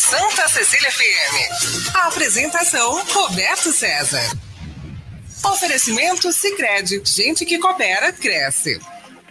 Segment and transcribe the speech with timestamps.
[0.00, 1.94] Santa Cecília FM.
[1.94, 4.22] A apresentação Roberto César.
[5.44, 8.80] Oferecimento Sicredi, gente que coopera cresce.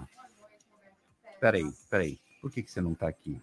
[1.40, 2.20] Peraí, peraí.
[2.42, 3.40] Por que, que você não está aqui?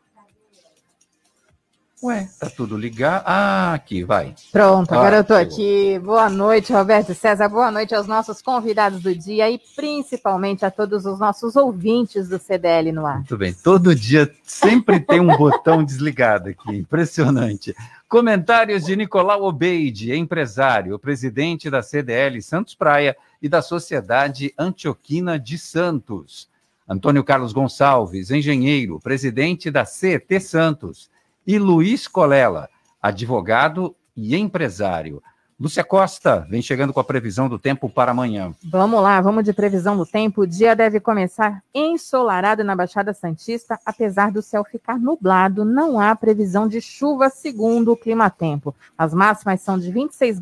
[2.04, 3.24] Ué, tá tudo ligado.
[3.26, 4.36] Ah, aqui, vai.
[4.52, 5.98] Pronto, agora ah, eu tô aqui.
[5.98, 7.50] Boa noite, Roberto César.
[7.50, 12.38] Boa noite aos nossos convidados do dia e principalmente a todos os nossos ouvintes do
[12.38, 13.16] CDL no ar.
[13.16, 13.52] Muito bem.
[13.52, 16.78] Todo dia sempre tem um botão desligado aqui.
[16.78, 17.76] Impressionante.
[18.08, 25.58] Comentários de Nicolau Obeide, empresário, presidente da CDL Santos Praia e da Sociedade Antioquina de
[25.58, 26.48] Santos.
[26.88, 31.10] Antônio Carlos Gonçalves, engenheiro, presidente da CET Santos
[31.48, 32.70] e Luiz Colela,
[33.02, 35.24] advogado e empresário.
[35.60, 38.54] Lúcia Costa vem chegando com a previsão do tempo para amanhã.
[38.70, 40.42] Vamos lá, vamos de previsão do tempo.
[40.42, 46.16] O dia deve começar ensolarado na Baixada Santista, apesar do céu ficar nublado, não há
[46.16, 48.76] previsão de chuva segundo o clima-tempo.
[48.96, 50.38] As máximas são de 26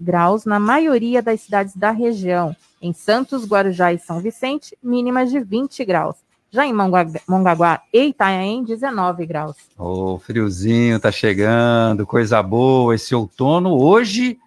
[0.00, 2.56] graus na maioria das cidades da região.
[2.82, 6.25] Em Santos, Guarujá e São Vicente, mínimas de 20 graus.
[6.56, 9.56] Já em Mongaguá e Itanhaém, 19 graus.
[9.76, 12.94] O oh, friozinho tá chegando, coisa boa.
[12.94, 14.38] Esse outono, hoje,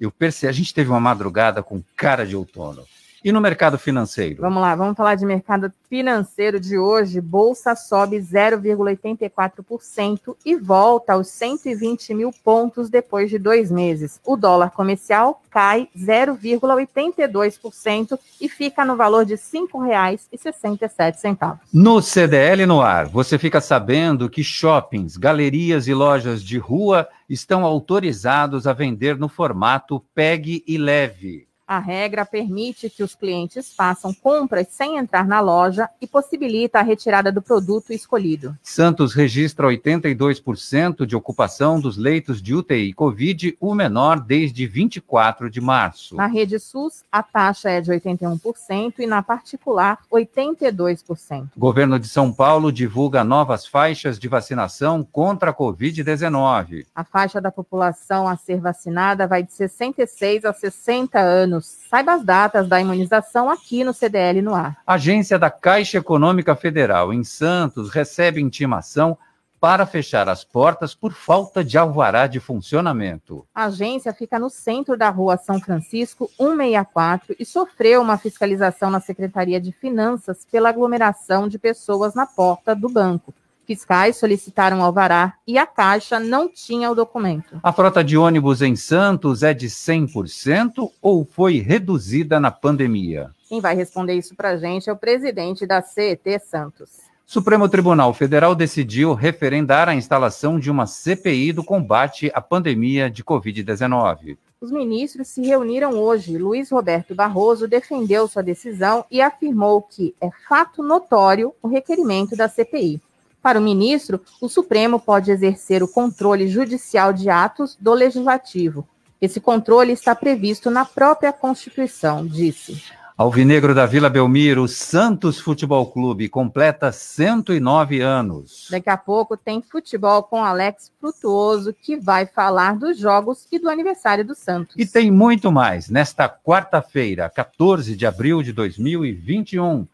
[0.00, 2.84] eu percebi, a gente teve uma madrugada com cara de outono.
[3.26, 4.40] E no mercado financeiro?
[4.40, 7.20] Vamos lá, vamos falar de mercado financeiro de hoje.
[7.20, 14.20] Bolsa sobe 0,84% e volta aos 120 mil pontos depois de dois meses.
[14.24, 21.58] O dólar comercial cai 0,82% e fica no valor de R$ 5,67.
[21.72, 27.64] No CDL no ar, você fica sabendo que shoppings, galerias e lojas de rua estão
[27.64, 31.48] autorizados a vender no formato Pegue e Leve.
[31.68, 36.82] A regra permite que os clientes façam compras sem entrar na loja e possibilita a
[36.82, 38.56] retirada do produto escolhido.
[38.62, 45.60] Santos registra 82% de ocupação dos leitos de UTI Covid, o menor desde 24 de
[45.60, 46.14] março.
[46.14, 51.48] Na rede SUS, a taxa é de 81% e na particular, 82%.
[51.56, 56.86] Governo de São Paulo divulga novas faixas de vacinação contra a Covid-19.
[56.94, 61.78] A faixa da população a ser vacinada vai de 66 a 60 anos anos.
[61.88, 64.78] Saiba as datas da imunização aqui no CDL no ar.
[64.86, 69.16] Agência da Caixa Econômica Federal em Santos recebe intimação
[69.58, 73.46] para fechar as portas por falta de alvará de funcionamento.
[73.54, 79.00] A agência fica no centro da rua São Francisco, 164, e sofreu uma fiscalização na
[79.00, 83.34] Secretaria de Finanças pela aglomeração de pessoas na porta do banco.
[83.66, 87.58] Fiscais solicitaram alvará e a Caixa não tinha o documento.
[87.62, 93.30] A frota de ônibus em Santos é de 100% ou foi reduzida na pandemia?
[93.48, 97.06] Quem vai responder isso para a gente é o presidente da CET Santos.
[97.24, 103.24] Supremo Tribunal Federal decidiu referendar a instalação de uma CPI do combate à pandemia de
[103.24, 104.38] Covid-19.
[104.60, 106.38] Os ministros se reuniram hoje.
[106.38, 112.48] Luiz Roberto Barroso defendeu sua decisão e afirmou que é fato notório o requerimento da
[112.48, 113.02] CPI.
[113.46, 118.84] Para o ministro, o Supremo pode exercer o controle judicial de atos do Legislativo.
[119.20, 122.82] Esse controle está previsto na própria Constituição, disse.
[123.16, 128.66] Alvinegro da Vila Belmiro, Santos Futebol Clube, completa 109 anos.
[128.68, 133.70] Daqui a pouco tem futebol com Alex Frutuoso, que vai falar dos jogos e do
[133.70, 134.74] aniversário do Santos.
[134.76, 135.88] E tem muito mais.
[135.88, 139.86] Nesta quarta-feira, 14 de abril de 2021,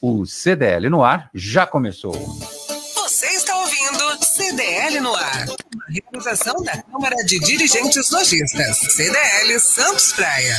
[0.00, 2.14] o CDL no ar já começou.
[5.02, 5.46] No ar.
[5.74, 8.76] Uma realização da Câmara de Dirigentes Lojistas.
[8.76, 10.54] CDL Santos Praia.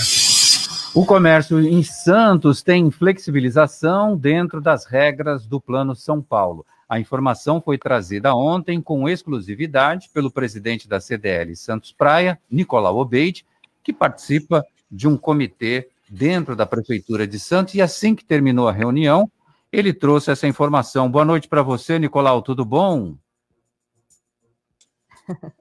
[0.95, 6.65] O comércio em Santos tem flexibilização dentro das regras do Plano São Paulo.
[6.89, 13.45] A informação foi trazida ontem com exclusividade pelo presidente da CDL Santos Praia, Nicolau Obeide,
[13.83, 17.75] que participa de um comitê dentro da Prefeitura de Santos.
[17.75, 19.29] E assim que terminou a reunião,
[19.71, 21.11] ele trouxe essa informação.
[21.11, 23.15] Boa noite para você, Nicolau, tudo bom?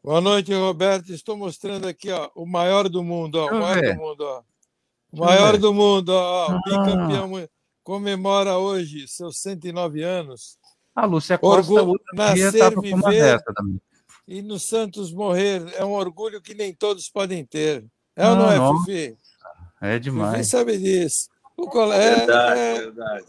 [0.03, 1.13] Boa noite, Roberto.
[1.13, 4.43] Estou mostrando aqui ó, o maior do mundo, ó, o maior do mundo, ó.
[5.13, 6.61] O maior do mundo, ó, o ah.
[6.65, 7.49] bicampeão
[7.83, 10.59] comemora hoje seus 109 anos.
[10.95, 13.41] A Lúcia Costa Orgulho, nascer, viver
[14.31, 17.85] e no Santos morrer é um orgulho que nem todos podem ter.
[18.15, 18.85] É não, ou não é, não.
[18.85, 19.19] Fifi?
[19.81, 20.37] É demais.
[20.37, 21.29] Fifi sabe disso.
[21.57, 22.75] O Colé, é, verdade, é...
[22.81, 23.25] verdade.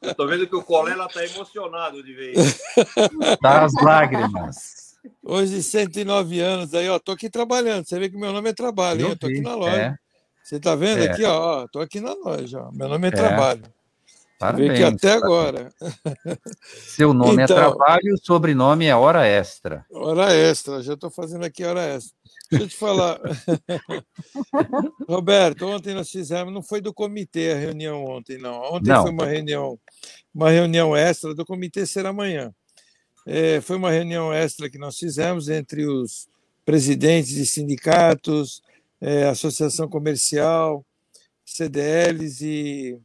[0.00, 2.60] Eu estou vendo que o Colela está emocionado de ver isso.
[3.42, 4.83] Tá as lágrimas.
[5.22, 7.86] Hoje, 109 anos, aí, ó, tô aqui trabalhando.
[7.86, 9.10] Você vê que meu nome é trabalho, hein?
[9.10, 9.76] Eu tô aqui na loja.
[9.76, 9.96] É.
[10.42, 11.10] Você tá vendo é.
[11.10, 12.70] aqui, ó, tô aqui na loja, ó.
[12.72, 13.10] Meu nome é, é.
[13.12, 13.62] trabalho.
[14.38, 14.68] Parabéns.
[14.68, 15.72] Vê que até agora.
[16.64, 19.86] Seu nome é então, é trabalho, o sobrenome é hora extra.
[19.90, 22.14] Hora extra, já estou fazendo aqui hora extra.
[22.50, 23.20] Deixa eu te falar.
[25.08, 28.60] Roberto, ontem nós fizemos, não foi do comitê a reunião ontem, não.
[28.74, 29.02] Ontem não.
[29.02, 29.78] foi uma reunião,
[30.34, 32.52] uma reunião extra, do comitê será amanhã.
[33.26, 36.28] É, foi uma reunião extra que nós fizemos entre os
[36.64, 38.62] presidentes de sindicatos,
[39.00, 40.84] é, associação comercial,
[41.44, 42.98] CDLs e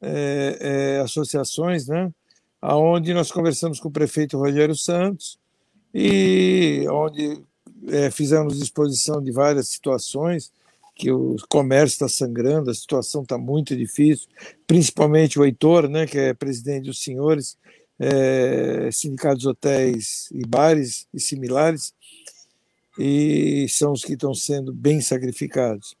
[0.00, 2.12] é, é, associações, né?
[2.60, 5.38] Aonde nós conversamos com o prefeito Rogério Santos
[5.94, 7.40] e onde
[7.88, 10.52] é, fizemos exposição de várias situações
[10.94, 14.28] que o comércio está sangrando, a situação está muito difícil,
[14.66, 17.56] principalmente o Heitor, né, que é presidente dos senhores,
[18.02, 21.94] é, sindicatos hotéis e bares e similares,
[22.98, 25.94] e são os que estão sendo bem sacrificados.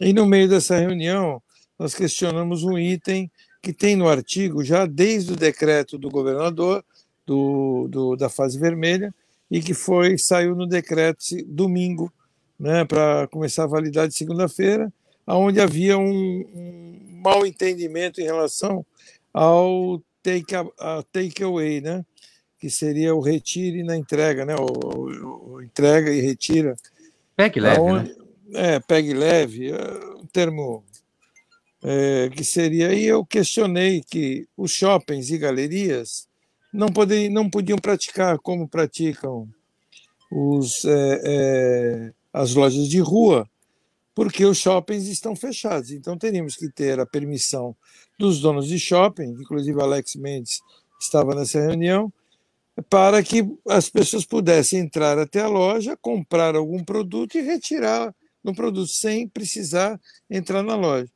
[0.00, 1.42] E no meio dessa reunião,
[1.76, 3.28] nós questionamos um item
[3.60, 6.84] que tem no artigo, já desde o decreto do governador,
[7.26, 9.12] do, do da fase vermelha,
[9.50, 12.12] e que foi saiu no decreto domingo,
[12.58, 14.92] né, para começar a validade segunda-feira,
[15.26, 18.86] onde havia um, um mal entendimento em relação
[19.32, 22.04] ao take, a, take away, né,
[22.58, 26.76] que seria o retire na entrega, né, o, o, entrega e retira.
[27.36, 28.14] Pegue leve, aonde, né?
[28.52, 30.84] É, pegue leve, é um termo
[31.82, 32.92] é, que seria.
[32.92, 36.28] E eu questionei que os shoppings e galerias
[36.72, 39.48] não, poderiam, não podiam praticar como praticam
[40.30, 43.48] os, é, é, as lojas de rua,
[44.14, 45.90] porque os shoppings estão fechados.
[45.90, 47.74] Então teríamos que ter a permissão
[48.18, 50.60] dos donos de shopping, inclusive Alex Mendes
[51.00, 52.12] estava nessa reunião,
[52.88, 58.54] para que as pessoas pudessem entrar até a loja, comprar algum produto e retirar no
[58.54, 61.10] produto sem precisar entrar na loja.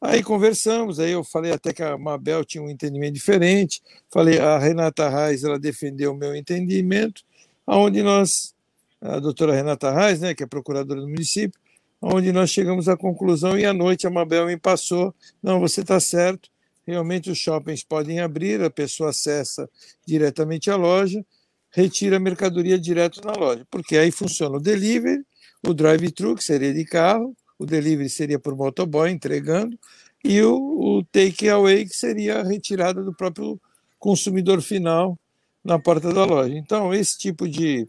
[0.00, 4.56] Aí conversamos, aí eu falei até que a Mabel tinha um entendimento diferente, falei, a
[4.56, 7.22] Renata Reis, ela defendeu o meu entendimento,
[7.66, 8.54] aonde nós,
[9.00, 11.58] a doutora Renata Reis, né, que é procuradora do município,
[12.00, 15.98] onde nós chegamos à conclusão e à noite a Mabel me passou, não, você está
[15.98, 16.48] certo,
[16.86, 19.68] realmente os shoppings podem abrir, a pessoa acessa
[20.06, 21.24] diretamente a loja,
[21.70, 25.22] retira a mercadoria direto na loja, porque aí funciona o delivery,
[25.66, 29.78] o drive-thru, que seria de carro, o delivery seria por motoboy entregando,
[30.24, 33.60] e o, o take away, que seria a retirada do próprio
[33.98, 35.18] consumidor final
[35.64, 36.54] na porta da loja.
[36.56, 37.86] Então, esse tipo de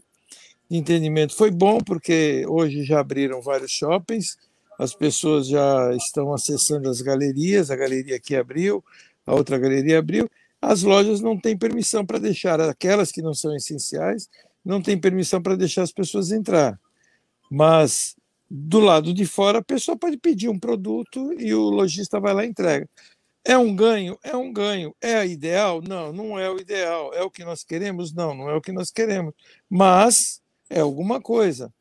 [0.78, 4.36] entendimento foi bom, porque hoje já abriram vários shoppings,
[4.78, 8.82] as pessoas já estão acessando as galerias, a galeria aqui abriu,
[9.26, 10.30] a outra galeria abriu.
[10.60, 14.28] As lojas não têm permissão para deixar, aquelas que não são essenciais,
[14.64, 16.78] não têm permissão para deixar as pessoas entrar.
[17.50, 18.14] Mas
[18.50, 22.44] do lado de fora, a pessoa pode pedir um produto e o lojista vai lá
[22.44, 22.88] e entrega.
[23.44, 24.18] É um ganho?
[24.22, 24.94] É um ganho.
[25.00, 25.80] É ideal?
[25.80, 27.12] Não, não é o ideal.
[27.14, 28.12] É o que nós queremos?
[28.12, 29.32] Não, não é o que nós queremos.
[29.68, 31.72] Mas é alguma coisa.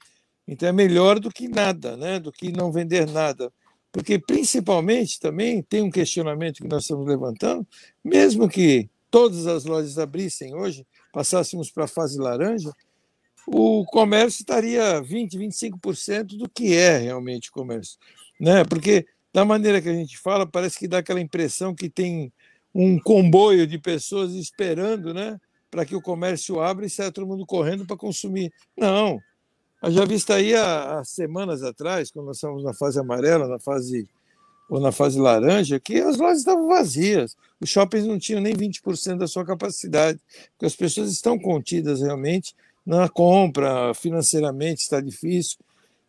[0.48, 2.20] Então é melhor do que nada, né?
[2.20, 3.54] do que não vender nada.
[3.92, 7.66] Porque, principalmente, também tem um questionamento que nós estamos levantando,
[8.04, 12.72] mesmo que todas as lojas abrissem hoje, passássemos para a fase laranja,
[13.48, 17.98] o comércio estaria 20%, 25% do que é realmente comércio.
[18.40, 18.64] Né?
[18.64, 22.32] Porque, da maneira que a gente fala, parece que dá aquela impressão que tem
[22.74, 27.46] um comboio de pessoas esperando né, para que o comércio abra e saia todo mundo
[27.46, 28.52] correndo para consumir.
[28.78, 29.20] Não.
[29.82, 33.60] Eu já visto aí há, há semanas atrás, quando nós estávamos na fase amarela, na
[33.60, 34.08] fase
[34.70, 37.36] ou na fase laranja, que as lojas estavam vazias.
[37.60, 40.20] Os shoppings não tinham nem 20% da sua capacidade,
[40.52, 45.58] porque as pessoas estão contidas realmente na compra, financeiramente está difícil.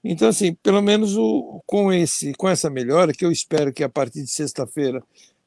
[0.05, 3.89] Então, assim, pelo menos o, com, esse, com essa melhora, que eu espero que a
[3.89, 5.03] partir de sexta-feira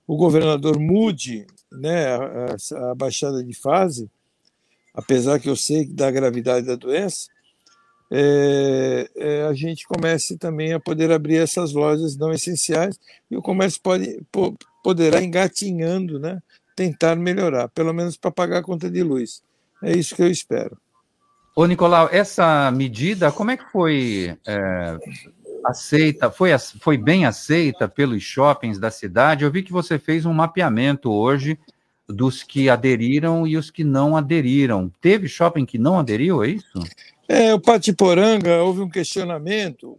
[0.07, 4.09] o governador mude né, a, a, baixada de fase,
[4.93, 7.27] apesar que eu sei da gravidade da doença,
[8.11, 12.99] é, é, a gente comece também a poder abrir essas lojas não essenciais
[13.31, 16.39] e o comércio pode, po, poderá engatinhando, né,
[16.75, 19.41] tentar melhorar, pelo menos para pagar a conta de luz.
[19.81, 20.77] É isso que eu espero.
[21.55, 24.97] Ô, Nicolau, essa medida, como é que foi é,
[25.65, 26.29] aceita?
[26.31, 29.43] Foi, foi bem aceita pelos shoppings da cidade?
[29.43, 31.57] Eu vi que você fez um mapeamento hoje
[32.07, 34.91] dos que aderiram e os que não aderiram.
[35.01, 36.79] Teve shopping que não aderiu, é isso?
[37.27, 39.97] É, o Patiporanga, houve um questionamento,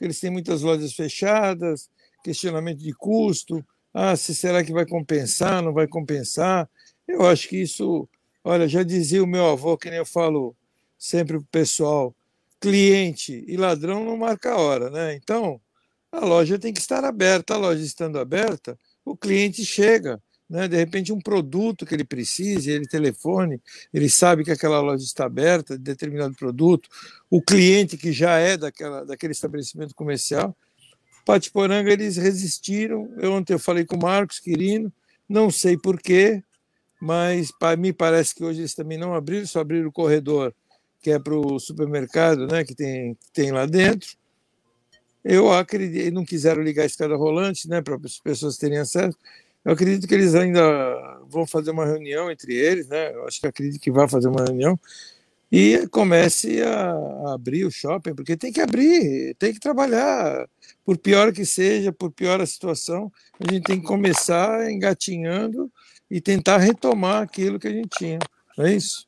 [0.00, 1.88] eles têm muitas lojas fechadas,
[2.22, 6.68] questionamento de custo, ah, se será que vai compensar, não vai compensar?
[7.06, 8.08] Eu acho que isso,
[8.44, 10.54] olha, já dizia o meu avô, que nem eu falo
[10.98, 12.14] sempre para o pessoal,
[12.60, 15.14] cliente e ladrão não marca a hora, né?
[15.14, 15.60] Então,
[16.10, 20.66] a loja tem que estar aberta, a loja estando aberta, o cliente chega, né?
[20.66, 23.60] De repente, um produto que ele precise, ele telefone,
[23.92, 26.88] ele sabe que aquela loja está aberta, de determinado produto,
[27.30, 30.56] o cliente que já é daquela, daquele estabelecimento comercial.
[31.24, 33.12] Patiporanga, eles resistiram.
[33.18, 34.90] Eu, ontem eu falei com o Marcos Quirino,
[35.28, 36.42] não sei porquê,
[37.00, 40.54] mas para mim parece que hoje eles também não abriram, só abriram o corredor
[41.00, 44.16] que é para o supermercado, né, que tem, que tem lá dentro.
[45.24, 49.16] Eu acredito, não quiseram ligar a escada rolante, né, para as pessoas terem acesso.
[49.64, 50.60] Eu acredito que eles ainda
[51.28, 53.12] vão fazer uma reunião entre eles, né?
[53.12, 54.78] Eu acho que acredito que vai fazer uma reunião
[55.50, 60.48] e comece a, a abrir o shopping, porque tem que abrir, tem que trabalhar.
[60.84, 65.70] Por pior que seja, por pior a situação, a gente tem que começar engatinhando
[66.10, 68.18] e tentar retomar aquilo que a gente tinha.
[68.56, 69.06] Não é isso?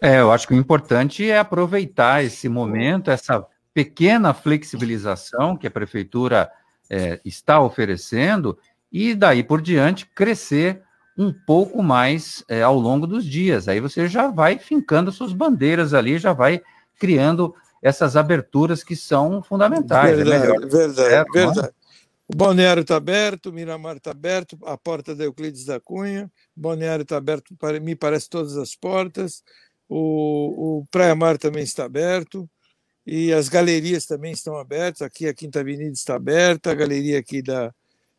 [0.00, 5.70] É, eu acho que o importante é aproveitar esse momento, essa pequena flexibilização que a
[5.70, 6.50] prefeitura
[6.88, 8.58] é, está oferecendo
[8.90, 10.82] e daí por diante crescer
[11.16, 13.68] um pouco mais é, ao longo dos dias.
[13.68, 16.62] Aí você já vai fincando suas bandeiras ali, já vai
[16.98, 20.16] criando essas aberturas que são fundamentais.
[20.16, 21.46] Verdade, é melhor, verdade, certo, é?
[21.46, 21.74] verdade.
[22.32, 26.60] O balneário está aberto, o Miramar está aberto, a porta da Euclides da Cunha, o
[26.60, 27.52] balneário está aberto,
[27.82, 29.42] me parece, todas as portas,
[29.90, 32.48] o, o Praia Mar também está aberto,
[33.04, 35.02] e as galerias também estão abertas.
[35.02, 37.74] Aqui a Quinta Avenida está aberta, a galeria aqui da,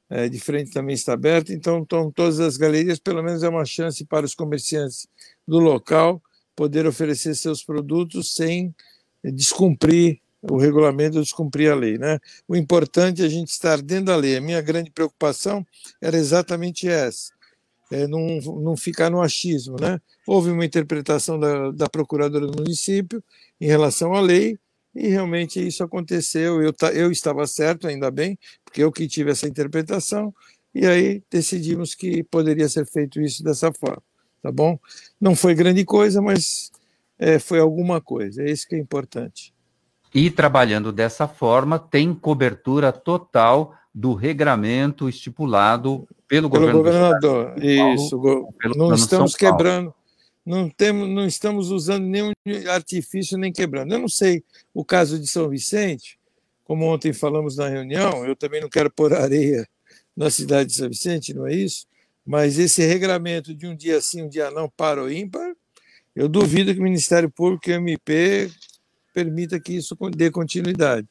[0.10, 1.54] é, de frente também está aberta.
[1.54, 5.08] Então, estão todas as galerias, pelo menos é uma chance para os comerciantes
[5.48, 6.22] do local
[6.58, 8.76] poder oferecer seus produtos sem
[9.24, 11.98] descumprir o regulamento, descumprir a lei.
[11.98, 12.20] Né?
[12.48, 14.36] O importante é a gente estar dentro da lei.
[14.36, 15.66] A minha grande preocupação
[16.02, 17.32] era exatamente essa
[17.92, 19.76] é, não, não ficar no achismo.
[19.80, 20.00] Né?
[20.26, 23.24] Houve uma interpretação da, da procuradora do município
[23.60, 24.58] em relação à lei,
[24.96, 26.62] e realmente isso aconteceu.
[26.62, 30.34] Eu, eu estava certo, ainda bem, porque eu que tive essa interpretação,
[30.74, 34.02] e aí decidimos que poderia ser feito isso dessa forma.
[34.42, 34.80] Tá bom?
[35.20, 36.72] Não foi grande coisa, mas
[37.20, 38.42] é, foi alguma coisa.
[38.42, 39.54] É isso que é importante.
[40.14, 47.54] E trabalhando dessa forma, tem cobertura total do regramento estipulado pelo, pelo governador.
[47.62, 49.94] Isso, Paulo, não estamos quebrando,
[50.46, 52.32] não, temos, não estamos usando nenhum
[52.70, 53.94] artifício nem quebrando.
[53.94, 54.44] Eu não sei
[54.74, 56.18] o caso de São Vicente,
[56.64, 59.68] como ontem falamos na reunião, eu também não quero pôr areia
[60.16, 61.86] na cidade de São Vicente, não é isso?
[62.26, 65.54] Mas esse regramento de um dia sim, um dia não, para o ímpar,
[66.16, 68.50] eu duvido que o Ministério Público e o MP
[69.14, 71.08] permita que isso dê continuidade.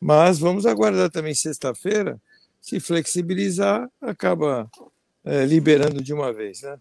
[0.00, 2.20] Mas vamos aguardar também sexta-feira
[2.66, 4.68] se flexibilizar, acaba
[5.24, 6.76] é, liberando de uma vez, né?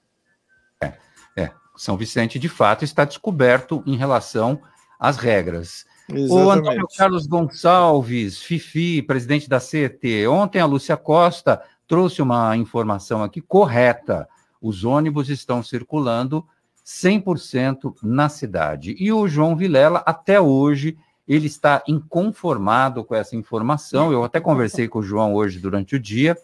[0.82, 0.94] É,
[1.38, 4.60] é, São Vicente, de fato, está descoberto em relação
[5.00, 5.86] às regras.
[6.10, 6.32] Exatamente.
[6.32, 13.24] O Antônio Carlos Gonçalves, Fifi, presidente da CET, ontem a Lúcia Costa trouxe uma informação
[13.24, 14.28] aqui correta.
[14.60, 16.44] Os ônibus estão circulando
[16.84, 18.96] 100% na cidade.
[18.98, 24.12] E o João Vilela, até hoje, ele está inconformado com essa informação.
[24.12, 26.38] Eu até conversei com o João hoje durante o dia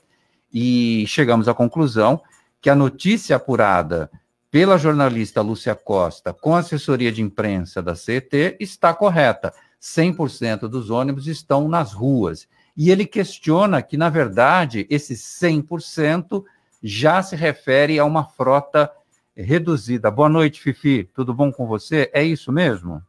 [0.53, 2.21] e chegamos à conclusão
[2.59, 4.09] que a notícia apurada
[4.49, 9.53] pela jornalista Lúcia Costa com assessoria de imprensa da CET está correta.
[9.81, 12.47] 100% dos ônibus estão nas ruas.
[12.75, 16.43] E ele questiona que, na verdade, esse 100%
[16.83, 18.91] já se refere a uma frota
[19.35, 20.11] reduzida.
[20.11, 21.09] Boa noite, Fifi.
[21.13, 22.09] Tudo bom com você?
[22.13, 23.01] É isso mesmo?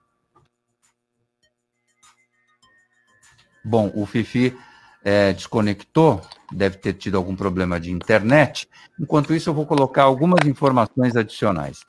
[3.64, 4.56] Bom, o Fifi
[5.04, 8.68] é, desconectou, deve ter tido algum problema de internet.
[9.00, 11.84] Enquanto isso, eu vou colocar algumas informações adicionais.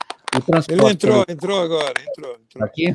[0.68, 2.38] Ele entrou, entrou agora, entrou.
[2.44, 2.66] entrou.
[2.66, 2.94] Aqui?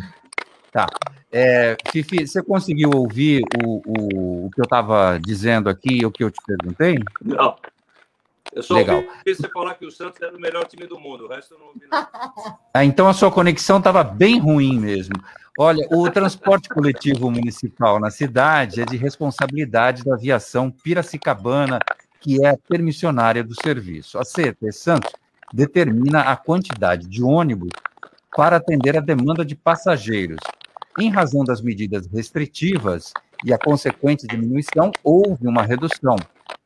[0.73, 0.87] Tá.
[1.31, 6.11] É, Fifi, você conseguiu ouvir o, o, o que eu estava dizendo aqui e o
[6.11, 6.99] que eu te perguntei?
[7.23, 7.57] Não.
[8.53, 8.97] Eu só Legal.
[8.97, 11.59] ouvi você falar que o Santos era o melhor time do mundo, o resto eu
[11.59, 12.09] não ouvi nada.
[12.73, 15.15] Ah, então a sua conexão estava bem ruim mesmo.
[15.61, 21.81] Olha, o transporte coletivo municipal na cidade é de responsabilidade da aviação Piracicabana,
[22.21, 24.21] que é a permissionária do serviço.
[24.21, 25.11] A CET Santos
[25.53, 27.71] determina a quantidade de ônibus
[28.37, 30.39] para atender a demanda de passageiros.
[30.97, 33.13] Em razão das medidas restritivas
[33.45, 36.15] e a consequente diminuição, houve uma redução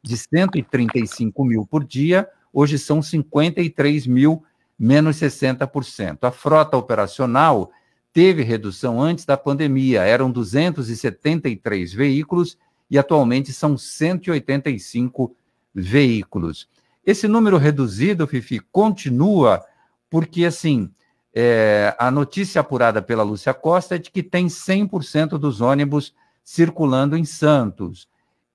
[0.02, 4.44] de 135 mil por dia, hoje são 53 mil,
[4.78, 6.18] menos 60%.
[6.20, 7.72] A frota operacional
[8.12, 12.58] teve redução antes da pandemia, eram 273 veículos
[12.90, 15.34] e atualmente são 185
[15.74, 16.68] veículos.
[17.04, 19.64] Esse número reduzido, Fifi, continua
[20.10, 20.90] porque, assim,
[21.34, 26.14] é, a notícia apurada pela Lúcia Costa é de que tem 100% dos ônibus
[26.44, 28.06] circulando em Santos.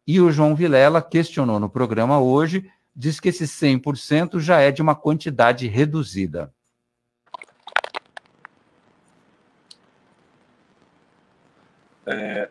[0.05, 4.81] E o João Vilela questionou no programa hoje, diz que esse 100% já é de
[4.81, 6.53] uma quantidade reduzida.
[12.07, 12.49] É...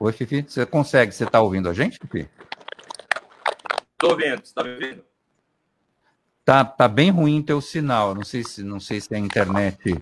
[0.00, 1.12] Oi, Fifi, você consegue?
[1.12, 2.30] Você está ouvindo a gente, Fifi?
[3.92, 5.04] Estou ouvindo, está me ouvindo?
[6.44, 8.14] Tá, tá bem ruim teu sinal.
[8.14, 10.00] Não sei se não sei se é a internet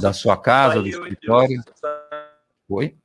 [0.00, 1.62] da sua casa, do escritório.
[2.68, 2.96] Oi?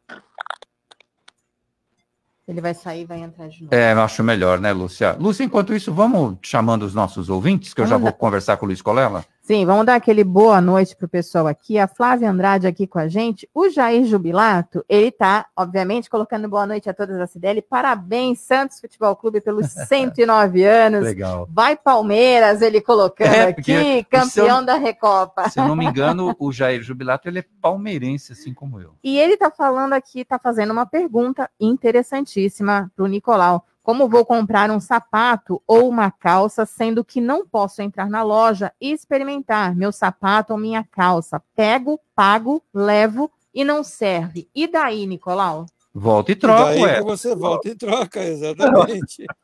[2.47, 3.73] Ele vai sair e vai entrar de novo.
[3.73, 5.15] É, eu acho melhor, né, Lúcia?
[5.17, 8.67] Lúcia, enquanto isso, vamos chamando os nossos ouvintes, que eu já vou conversar com o
[8.67, 9.23] Luiz Colela.
[9.51, 11.77] Sim, vamos dar aquele boa noite para o pessoal aqui.
[11.77, 13.50] A Flávia Andrade aqui com a gente.
[13.53, 17.62] O Jair Jubilato, ele está, obviamente, colocando boa noite a todas da CDL.
[17.62, 21.03] Parabéns, Santos Futebol Clube, pelos 109 anos.
[21.03, 21.50] Legal.
[21.51, 25.50] Vai Palmeiras, ele colocando é, aqui, campeão eu, da Recopa.
[25.50, 28.96] Se eu não me engano, o Jair Jubilato, ele é palmeirense, assim como eu.
[29.03, 33.65] E ele está falando aqui, está fazendo uma pergunta interessantíssima para o Nicolau.
[33.83, 38.71] Como vou comprar um sapato ou uma calça, sendo que não posso entrar na loja
[38.79, 41.41] e experimentar meu sapato ou minha calça?
[41.55, 44.47] Pego, pago, levo e não serve.
[44.53, 45.65] E daí, Nicolau?
[45.93, 49.25] Volta e troca, e daí que você volta e troca, exatamente.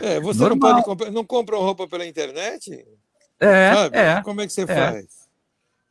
[0.00, 2.86] É, você não pode comprar, não compra roupa pela internet?
[3.40, 3.98] É, sabe?
[3.98, 4.22] é.
[4.22, 4.66] Como é que você é.
[4.66, 5.06] faz?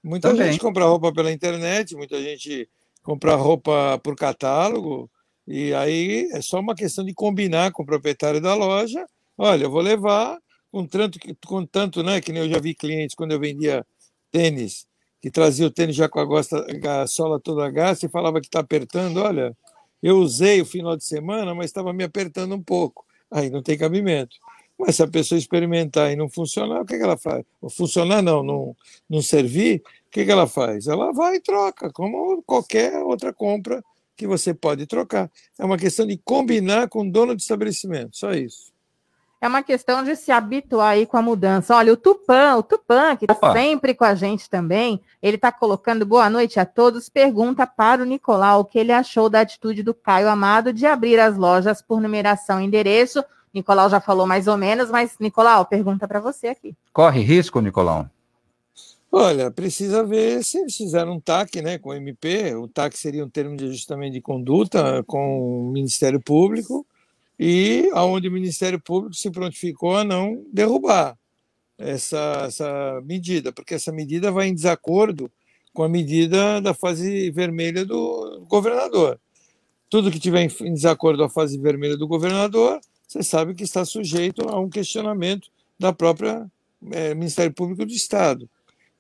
[0.01, 0.53] Muita Também.
[0.53, 2.69] gente compra roupa pela internet, muita gente
[3.03, 5.11] compra roupa por catálogo.
[5.49, 9.03] E aí é só uma questão de combinar com o proprietário da loja.
[9.35, 10.37] Olha, eu vou levar
[10.71, 13.83] com tanto, com tanto né, que nem eu já vi clientes quando eu vendia
[14.31, 14.85] tênis,
[15.19, 16.63] que trazia o tênis já com a, gosta,
[17.01, 19.17] a sola toda gasta e falava que está apertando.
[19.17, 19.57] Olha,
[20.03, 23.03] eu usei o final de semana, mas estava me apertando um pouco.
[23.31, 24.37] Aí não tem cabimento.
[24.77, 27.43] Mas se a pessoa experimentar e não funcionar, o que, que ela faz?
[27.71, 28.75] Funcionar não, não,
[29.09, 30.85] não servir, o que, que ela faz?
[30.85, 33.83] Ela vai e troca, como qualquer outra compra
[34.19, 35.31] que você pode trocar.
[35.57, 38.73] É uma questão de combinar com o dono do estabelecimento, só isso.
[39.41, 41.73] É uma questão de se habituar aí com a mudança.
[41.73, 46.05] Olha, o Tupã, o Tupã, que está sempre com a gente também, ele está colocando
[46.05, 49.93] boa noite a todos, pergunta para o Nicolau o que ele achou da atitude do
[49.93, 53.23] Caio Amado de abrir as lojas por numeração e endereço.
[53.53, 56.75] Nicolau já falou mais ou menos, mas, Nicolau, pergunta para você aqui.
[56.91, 58.09] Corre risco, Nicolau?
[59.11, 62.53] Olha, precisa ver se eles fizeram um TAC né, com o MP.
[62.55, 66.85] O TAC seria um termo de ajustamento de conduta com o Ministério Público
[67.39, 71.17] e aonde o Ministério Público se prontificou a não derrubar
[71.77, 75.31] essa, essa medida, porque essa medida vai em desacordo
[75.73, 79.19] com a medida da fase vermelha do governador.
[79.89, 83.83] Tudo que tiver em desacordo com a fase vermelha do governador, você sabe que está
[83.85, 86.45] sujeito a um questionamento da própria
[86.91, 88.47] é, Ministério Público do Estado.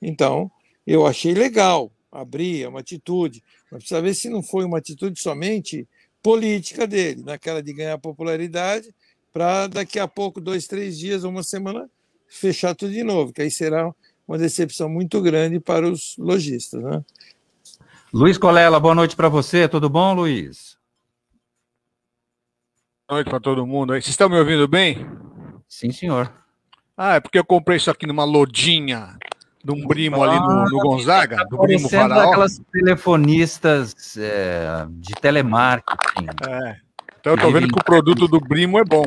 [0.01, 0.51] Então,
[0.85, 5.19] eu achei legal abrir, é uma atitude, mas precisa ver se não foi uma atitude
[5.21, 5.87] somente
[6.21, 8.93] política dele, naquela de ganhar popularidade,
[9.31, 11.89] para daqui a pouco, dois, três dias, uma semana,
[12.27, 13.93] fechar tudo de novo, que aí será
[14.27, 16.81] uma decepção muito grande para os lojistas.
[16.81, 17.03] Né?
[18.13, 20.77] Luiz Colela, boa noite para você, tudo bom, Luiz?
[23.07, 23.93] Boa noite para todo mundo.
[23.93, 24.97] Vocês estão me ouvindo bem?
[25.67, 26.31] Sim, senhor.
[26.95, 29.17] Ah, é porque eu comprei isso aqui numa lojinha
[29.63, 32.29] de um primo ali no, no Gonzaga, tá do primo Faraó.
[32.29, 36.27] aquelas telefonistas é, de telemarketing.
[36.47, 36.77] É.
[37.19, 39.03] Então eu tô vendo que o produto do primo é bom.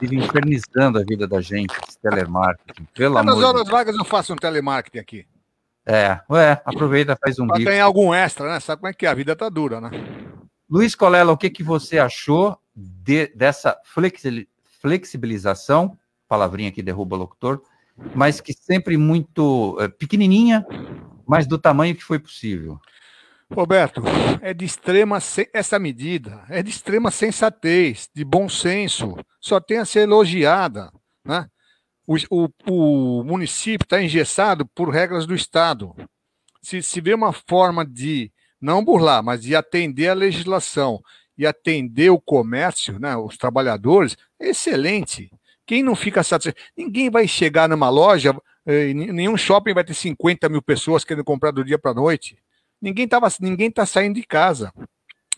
[0.00, 2.88] Vive infernizando a vida da gente, esse telemarketing.
[2.94, 3.70] Pelo amor horas de...
[3.70, 5.26] vagas eu faço um telemarketing aqui.
[5.84, 7.70] É, ué, aproveita, faz um pra bico.
[7.70, 8.60] Tem algum extra, né?
[8.60, 9.10] Sabe como é que é?
[9.10, 9.90] A vida tá dura, né?
[10.68, 13.76] Luiz Colela, o que, que você achou de, dessa
[14.80, 17.62] flexibilização, palavrinha que derruba o locutor,
[18.14, 20.64] mas que sempre muito é, pequenininha,
[21.26, 22.78] mas do tamanho que foi possível.
[23.50, 24.02] Roberto,
[24.42, 25.18] é de extrema
[25.54, 30.92] essa medida é de extrema sensatez, de bom senso, só tem a ser elogiada,
[31.24, 31.48] né?
[32.06, 35.94] O, o, o município está engessado por regras do Estado.
[36.62, 41.02] Se, se vê uma forma de não burlar, mas de atender a legislação
[41.36, 45.30] e atender o comércio, né, os trabalhadores, excelente.
[45.68, 46.58] Quem não fica satisfeito?
[46.74, 51.50] Ninguém vai chegar numa loja, eh, nenhum shopping vai ter 50 mil pessoas querendo comprar
[51.50, 52.38] do dia para a noite.
[52.80, 54.72] Ninguém está ninguém tá saindo de casa.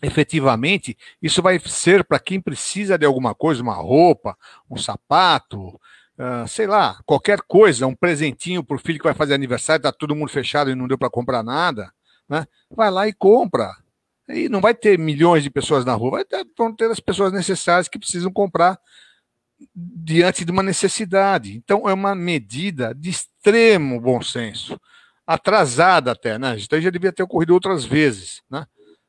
[0.01, 4.35] efetivamente, isso vai ser para quem precisa de alguma coisa, uma roupa,
[4.69, 5.67] um sapato,
[6.17, 9.91] uh, sei lá, qualquer coisa, um presentinho para o filho que vai fazer aniversário, está
[9.91, 11.91] todo mundo fechado e não deu para comprar nada,
[12.27, 12.47] né?
[12.71, 13.69] vai lá e compra.
[14.29, 17.33] E não vai ter milhões de pessoas na rua, vai ter, vão ter as pessoas
[17.33, 18.79] necessárias que precisam comprar
[19.75, 21.55] diante de uma necessidade.
[21.55, 24.79] Então, é uma medida de extremo bom senso,
[25.25, 26.55] atrasada até, né?
[26.59, 28.65] Então, já devia ter ocorrido outras vezes, né?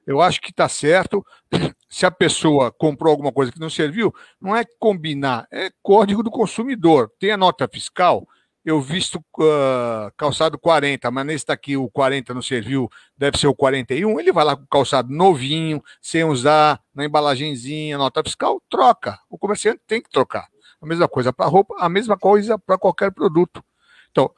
[0.07, 1.25] Eu acho que está certo.
[1.89, 6.31] Se a pessoa comprou alguma coisa que não serviu, não é combinar, é código do
[6.31, 7.11] consumidor.
[7.19, 8.27] Tem a nota fiscal,
[8.65, 13.55] eu visto uh, calçado 40, mas nesse daqui o 40 não serviu, deve ser o
[13.55, 14.21] 41.
[14.21, 19.19] Ele vai lá com o calçado novinho, sem usar, na embalagenzinha, nota fiscal, troca.
[19.29, 20.49] O comerciante tem que trocar.
[20.81, 23.65] A mesma coisa para roupa, a mesma coisa para qualquer produto.
[24.11, 24.31] Então,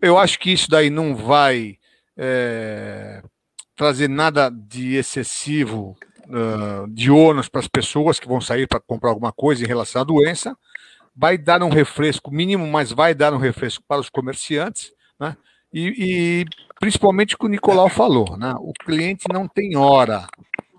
[0.00, 1.78] eu acho que isso daí não vai
[2.16, 3.22] é,
[3.76, 5.96] trazer nada de excessivo
[6.28, 10.02] uh, de ônus para as pessoas que vão sair para comprar alguma coisa em relação
[10.02, 10.56] à doença.
[11.20, 15.36] Vai dar um refresco mínimo, mas vai dar um refresco para os comerciantes, né?
[15.72, 16.44] E, e
[16.78, 18.54] principalmente o que o Nicolau falou, né?
[18.60, 20.28] O cliente não tem hora,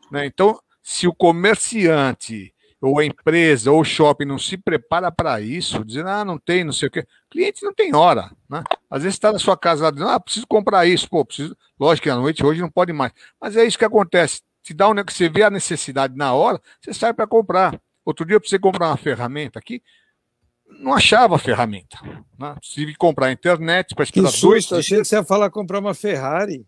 [0.10, 0.26] né?
[0.26, 5.84] Então, se o comerciante ou a empresa ou o shopping não se prepara para isso,
[5.84, 7.06] dizendo, ah, não tem, não sei o quê.
[7.30, 8.64] Cliente não tem hora, né?
[8.90, 11.56] Às vezes está na sua casa dizendo, ah, preciso comprar isso, pô, preciso.
[11.78, 13.12] Lógico que à noite hoje não pode mais.
[13.40, 14.42] Mas é isso que acontece.
[14.64, 17.80] Se dá um, você vê a necessidade na hora, você sai para comprar.
[18.06, 19.84] Outro dia eu precisei comprar uma ferramenta aqui,
[20.80, 21.98] não achava a ferramenta.
[22.38, 22.56] Né?
[22.62, 24.72] Tive que comprar a internet para esperar que dois.
[24.72, 26.66] Achei que você ia falar comprar uma Ferrari.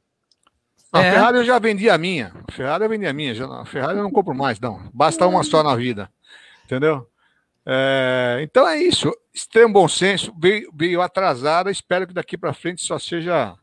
[0.91, 1.11] A é.
[1.11, 2.33] Ferrari eu já vendi a minha.
[2.47, 3.33] A Ferrari eu vendi a minha.
[3.33, 4.89] Já, a Ferrari eu não compro mais, não.
[4.93, 6.09] Basta uma só na vida.
[6.65, 7.07] Entendeu?
[7.65, 9.11] É, então é isso.
[9.33, 10.33] Extremo bom senso.
[10.37, 11.71] Veio, veio atrasada.
[11.71, 13.55] Espero que daqui para frente só seja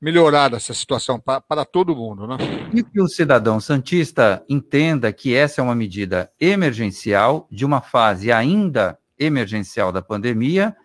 [0.00, 2.26] melhorada essa situação para, para todo mundo.
[2.26, 2.36] Né?
[2.72, 8.32] E que o cidadão Santista entenda que essa é uma medida emergencial, de uma fase
[8.32, 10.76] ainda emergencial da pandemia,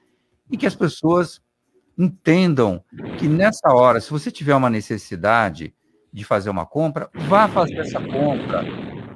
[0.50, 1.41] e que as pessoas
[1.98, 2.84] entendam
[3.17, 5.74] que nessa hora, se você tiver uma necessidade
[6.12, 8.63] de fazer uma compra, vá fazer essa compra.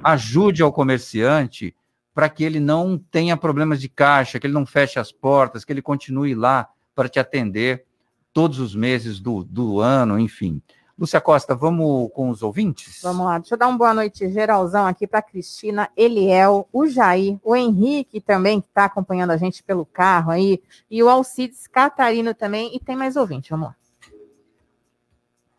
[0.02, 1.74] Ajude ao comerciante
[2.14, 5.72] para que ele não tenha problemas de caixa, que ele não feche as portas, que
[5.72, 7.84] ele continue lá para te atender
[8.32, 10.60] todos os meses do, do ano, enfim.
[10.98, 13.00] Lúcia Costa, vamos com os ouvintes?
[13.04, 17.38] Vamos lá, deixa eu dar uma boa noite geralzão aqui para Cristina, Eliel, o Jair,
[17.44, 22.34] o Henrique também, que está acompanhando a gente pelo carro aí, e o Alcides Catarino
[22.34, 23.76] também, e tem mais ouvinte, vamos lá.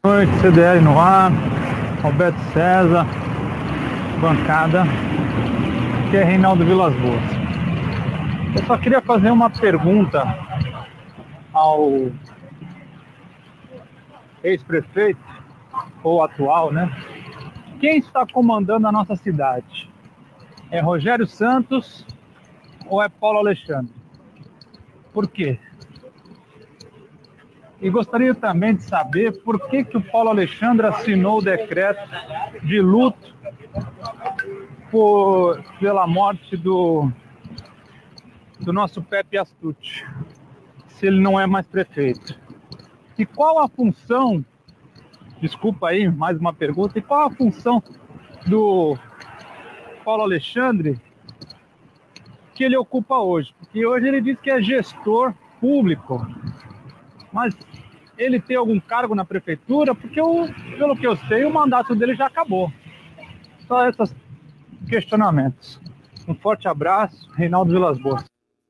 [0.04, 1.32] Boa noite, CDL no ar,
[2.04, 3.06] Alberto César,
[4.20, 4.84] bancada,
[6.06, 7.24] aqui é Reinaldo Vilas Boas.
[8.58, 10.22] Eu só queria fazer uma pergunta
[11.54, 12.12] ao
[14.44, 15.20] ex-prefeito,
[16.04, 16.90] ou atual, né?
[17.80, 19.90] Quem está comandando a nossa cidade?
[20.70, 22.06] É Rogério Santos
[22.88, 23.94] ou é Paulo Alexandre?
[25.14, 25.60] Por quê?
[27.82, 32.10] E gostaria também de saber por que, que o Paulo Alexandre assinou o decreto
[32.64, 33.34] de luto
[34.92, 37.10] por, pela morte do,
[38.60, 40.06] do nosso Pepe Astucci,
[40.88, 42.38] se ele não é mais prefeito.
[43.20, 44.46] E qual a função,
[45.42, 47.84] desculpa aí, mais uma pergunta, e qual a função
[48.48, 48.98] do
[50.06, 50.98] Paulo Alexandre
[52.56, 53.54] que ele ocupa hoje?
[53.60, 56.26] Porque hoje ele diz que é gestor público,
[57.34, 57.54] mas
[58.18, 59.94] ele tem algum cargo na prefeitura?
[59.94, 62.72] Porque, eu, pelo que eu sei, o mandato dele já acabou.
[63.68, 64.16] Só esses
[64.88, 65.78] questionamentos.
[66.26, 68.24] Um forte abraço, Reinaldo Vilas Boas.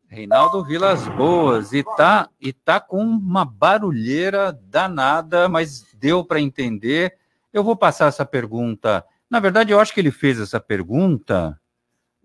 [0.10, 7.16] Reinaldo Vilas Boas, e tá, e tá com uma barulheira danada, mas deu para entender.
[7.54, 9.06] Eu vou passar essa pergunta.
[9.30, 11.62] Na verdade, eu acho que ele fez essa pergunta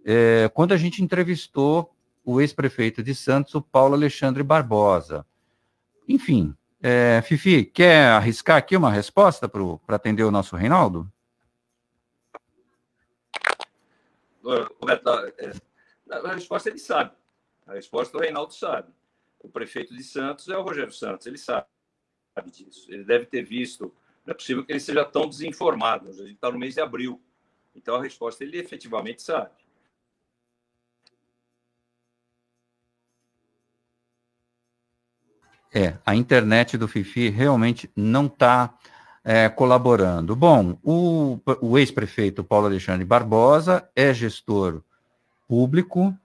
[0.02, 1.94] é, quando a gente entrevistou
[2.24, 5.26] o ex-prefeito de Santos, o Paulo Alexandre Barbosa.
[6.08, 11.06] Enfim, é, Fifi, quer arriscar aqui uma resposta para atender o nosso Reinaldo?
[14.42, 15.52] Roberto, é,
[16.10, 17.10] a resposta ele sabe.
[17.66, 18.92] A resposta o Reinaldo sabe.
[19.40, 21.66] O prefeito de Santos é o Rogério Santos, ele sabe
[22.46, 22.90] disso.
[22.90, 23.94] Ele deve ter visto.
[24.24, 26.08] Não é possível que ele seja tão desinformado.
[26.08, 27.20] A gente está no mês de abril.
[27.74, 29.50] Então a resposta ele efetivamente sabe.
[35.74, 38.78] É, a internet do Fifi realmente não está
[39.24, 40.36] é, colaborando.
[40.36, 44.82] Bom, o, o ex-prefeito Paulo Alexandre Barbosa é gestor
[45.48, 46.16] público,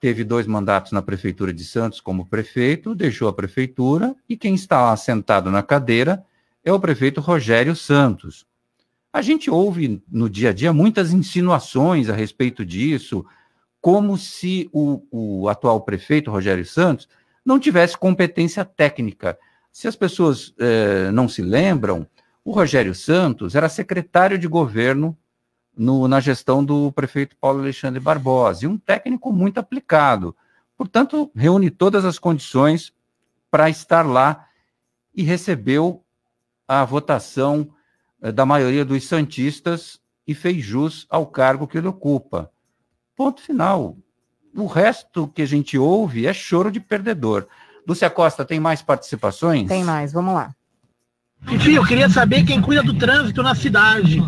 [0.00, 4.80] teve dois mandatos na Prefeitura de Santos como prefeito, deixou a prefeitura, e quem está
[4.82, 6.24] lá sentado na cadeira
[6.64, 8.46] é o prefeito Rogério Santos.
[9.12, 13.26] A gente ouve no dia a dia muitas insinuações a respeito disso,
[13.80, 17.08] como se o, o atual prefeito, Rogério Santos,
[17.44, 19.38] não tivesse competência técnica.
[19.72, 22.06] Se as pessoas eh, não se lembram,
[22.44, 25.16] o Rogério Santos era secretário de governo
[25.80, 30.36] no, na gestão do prefeito Paulo Alexandre Barbosa, e um técnico muito aplicado.
[30.76, 32.92] Portanto, reúne todas as condições
[33.50, 34.46] para estar lá
[35.14, 36.04] e recebeu
[36.68, 37.70] a votação
[38.20, 42.52] eh, da maioria dos santistas e fez jus ao cargo que ele ocupa.
[43.16, 43.96] Ponto final.
[44.54, 47.46] O resto que a gente ouve é choro de perdedor.
[47.88, 49.66] Lúcia Costa, tem mais participações?
[49.66, 50.54] Tem mais, vamos lá.
[51.48, 54.20] Enfim, eu queria saber quem cuida do trânsito na cidade,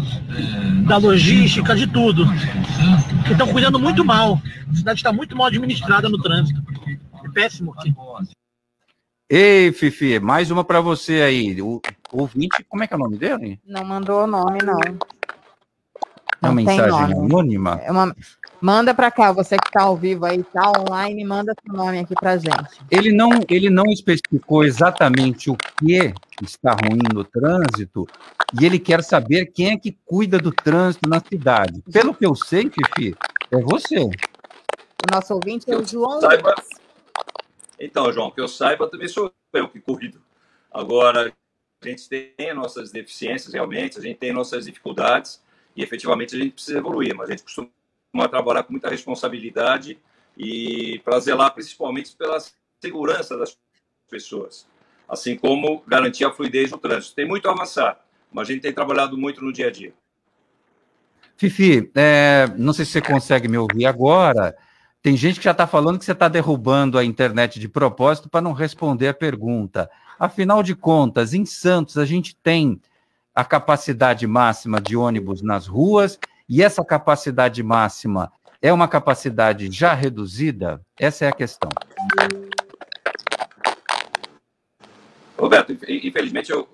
[0.87, 2.25] da logística, de tudo.
[3.27, 4.41] Que estão cuidando muito mal.
[4.71, 6.61] A cidade está muito mal administrada no trânsito.
[7.25, 7.95] É péssimo aqui.
[9.31, 11.63] Ei, Fifi, mais uma para você aí.
[11.63, 11.81] O
[12.13, 13.61] ouvinte, como é que é o nome dele?
[13.67, 14.79] Não mandou o nome, não.
[14.81, 14.91] É
[16.43, 17.15] Não uma mensagem nome.
[17.15, 17.81] anônima?
[17.85, 18.15] É uma-
[18.63, 22.15] Manda para cá, você que está ao vivo aí, está online, manda seu nome aqui
[22.15, 22.79] para gente.
[22.89, 28.07] Ele não, ele não especificou exatamente o que está ruim no trânsito
[28.61, 31.83] e ele quer saber quem é que cuida do trânsito na cidade.
[31.93, 33.17] Pelo que eu sei, Fifi,
[33.51, 33.99] é você.
[33.99, 36.55] O nosso ouvinte é o João Saiba.
[37.81, 40.23] Então, João, que eu saiba, também sou eu que cuido.
[40.71, 41.33] Agora,
[41.83, 45.43] a gente tem nossas deficiências, realmente, a gente tem nossas dificuldades
[45.75, 47.69] e, efetivamente, a gente precisa evoluir, mas a gente costuma
[48.29, 49.99] trabalhar com muita responsabilidade
[50.37, 52.39] e para zelar, principalmente, pela
[52.81, 53.57] segurança das
[54.11, 54.67] pessoas,
[55.09, 57.15] assim como garantir a fluidez do trânsito.
[57.15, 59.93] Tem muito a avançar, mas a gente tem trabalhado muito no dia a dia.
[61.37, 64.55] Fifi, é, não sei se você consegue me ouvir agora.
[65.03, 68.41] Tem gente que já está falando que você está derrubando a internet de propósito para
[68.41, 69.91] não responder a pergunta.
[70.19, 72.81] Afinal de contas, em Santos, a gente tem
[73.35, 76.19] a capacidade máxima de ônibus nas ruas,
[76.55, 80.85] e essa capacidade máxima é uma capacidade já reduzida?
[81.01, 81.71] Essa é a questão.
[85.39, 86.69] Roberto, inf- infelizmente eu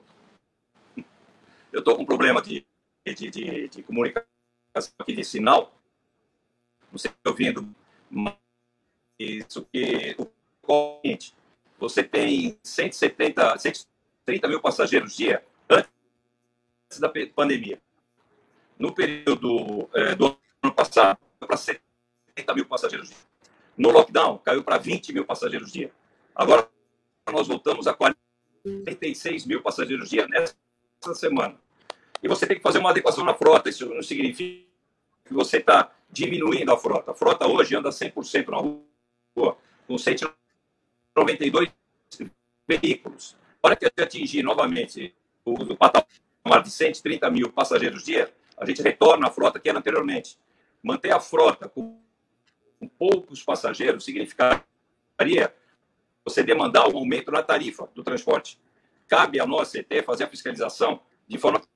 [1.72, 2.66] eu estou com um problema de,
[3.06, 4.26] de, de, de comunicação
[4.98, 5.72] aqui de sinal.
[6.90, 7.72] Não sei se estou ouvindo,
[8.10, 8.34] mas
[9.16, 11.00] isso que o
[11.78, 17.80] você tem 170, 130 mil passageiros dia antes da pandemia.
[18.78, 21.82] No período eh, do ano passado, para 70
[22.54, 23.18] mil passageiros dia.
[23.76, 25.90] No lockdown, caiu para 20 mil passageiros dia.
[26.34, 26.68] Agora
[27.32, 31.56] nós voltamos a 46 mil passageiros dia nessa semana.
[32.22, 33.68] E você tem que fazer uma adequação na frota.
[33.68, 34.66] Isso não significa
[35.24, 37.12] que você está diminuindo a frota.
[37.12, 41.70] A frota hoje anda 100% na rua, com 192
[42.66, 43.36] veículos.
[43.62, 45.14] A hora que atingir novamente
[45.44, 49.78] o, o patamar de 130 mil passageiros dia, a gente retorna à frota que era
[49.78, 50.38] anteriormente.
[50.82, 52.00] Manter a frota com,
[52.98, 55.54] poucos passageiros significaria
[56.24, 58.60] você demandar um aumento na tarifa do transporte.
[59.06, 61.66] Cabe a nós, CT, fazer a fiscalização de forma que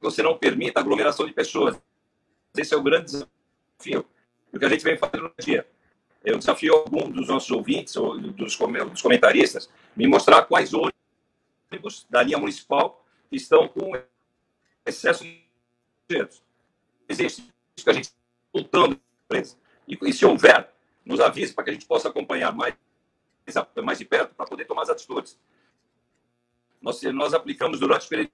[0.00, 1.80] você não permita aglomeração de pessoas.
[2.56, 4.06] Esse é o grande desafio
[4.52, 5.66] do que a gente vem fazendo no dia.
[6.24, 12.06] Eu desafio algum dos nossos ouvintes ou dos, com- dos comentaristas me mostrar quais ônibus
[12.08, 13.92] da linha municipal estão com
[14.86, 15.43] excesso de
[17.08, 18.10] Existe que a gente
[18.52, 19.00] lutando.
[19.86, 20.72] E, e se houver,
[21.04, 22.74] nos avise para que a gente possa acompanhar mais,
[23.82, 25.38] mais de perto para poder tomar as atitudes.
[26.80, 28.32] Nós, nós aplicamos durante o período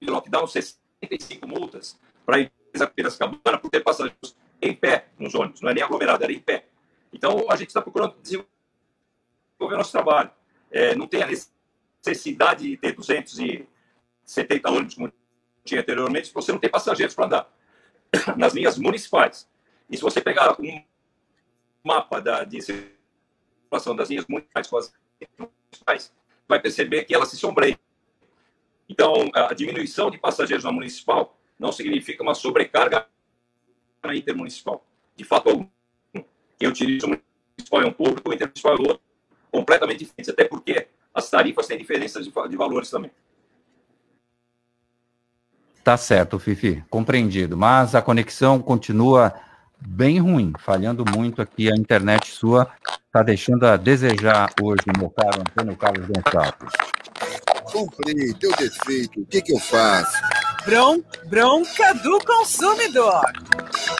[0.00, 5.60] de lockdown 65 multas para a empresa Piracicabana por ter passageiros em pé nos ônibus,
[5.60, 6.66] não é nem aglomerado, era em pé.
[7.12, 8.48] Então, a gente está procurando desenvolver
[9.76, 10.30] nosso trabalho.
[10.70, 14.96] É, não tem a necessidade de ter 270 ônibus,
[15.64, 17.52] tinha anteriormente, você não tem passageiros para andar
[18.36, 19.48] nas linhas municipais.
[19.88, 20.82] E se você pegar um
[21.82, 24.92] mapa da, de circulação das linhas municipais com as
[25.38, 26.12] municipais,
[26.48, 27.78] vai perceber que elas se sombreiam.
[28.88, 33.06] Então, a diminuição de passageiros na municipal não significa uma sobrecarga
[34.02, 34.84] na intermunicipal.
[35.14, 35.68] De fato.
[36.58, 39.00] Quem utiliza o municipal é um público, o intermunicipal é outro.
[39.50, 43.10] Completamente diferente, até porque as tarifas têm diferenças de valores também.
[45.90, 47.56] Tá certo, Fifi, compreendido.
[47.56, 49.34] Mas a conexão continua
[49.80, 51.68] bem ruim, falhando muito aqui.
[51.68, 52.70] A internet sua
[53.06, 56.72] está deixando a desejar hoje, meu caro Antônio Carlos Gonçalves.
[57.72, 60.16] Comprei, deu defeito, o que que eu faço?
[60.64, 63.22] Bron, bronca do consumidor.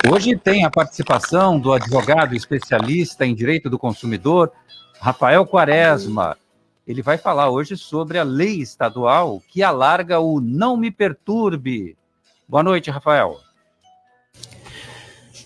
[0.09, 4.53] Hoje tem a participação do advogado especialista em direito do consumidor,
[5.01, 6.37] Rafael Quaresma.
[6.91, 11.97] Ele vai falar hoje sobre a lei estadual que alarga o não me perturbe
[12.49, 13.39] Boa noite, Rafael.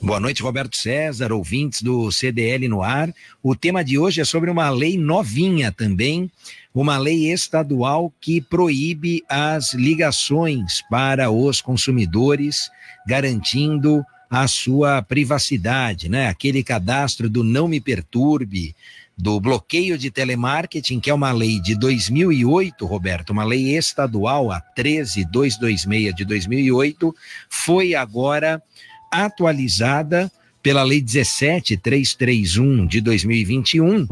[0.01, 3.13] Boa noite, Roberto César, ouvintes do CDL no ar.
[3.43, 6.33] O tema de hoje é sobre uma lei novinha também,
[6.75, 12.71] uma lei estadual que proíbe as ligações para os consumidores,
[13.07, 16.29] garantindo a sua privacidade, né?
[16.29, 18.75] Aquele cadastro do não me perturbe,
[19.17, 24.61] do bloqueio de telemarketing, que é uma lei de 2008, Roberto, uma lei estadual, a
[24.61, 27.15] 13226 de 2008,
[27.49, 28.63] foi agora
[29.11, 30.31] atualizada
[30.63, 34.09] pela Lei 17331 de 2021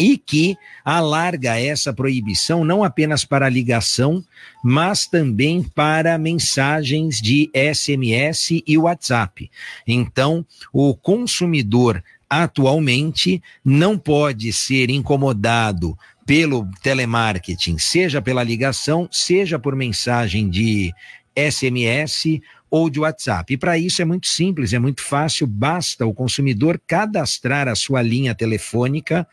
[0.00, 4.24] e que alarga essa proibição não apenas para ligação,
[4.64, 9.50] mas também para mensagens de SMS e WhatsApp.
[9.86, 19.76] Então, o consumidor atualmente não pode ser incomodado pelo telemarketing, seja pela ligação, seja por
[19.76, 20.90] mensagem de
[21.36, 22.40] SMS
[22.72, 23.52] ou de WhatsApp.
[23.52, 28.00] E para isso é muito simples, é muito fácil, basta o consumidor cadastrar a sua
[28.00, 29.28] linha telefônica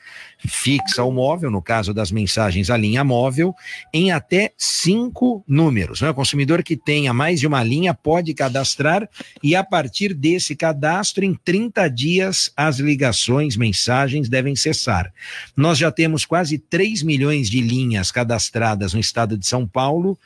[0.46, 3.56] fixa ou móvel, no caso das mensagens, a linha móvel,
[3.94, 6.02] em até cinco números.
[6.02, 6.10] Né?
[6.10, 9.08] O consumidor que tenha mais de uma linha pode cadastrar
[9.42, 15.14] e a partir desse cadastro, em 30 dias, as ligações, mensagens devem cessar.
[15.56, 20.20] Nós já temos quase 3 milhões de linhas cadastradas no estado de São Paulo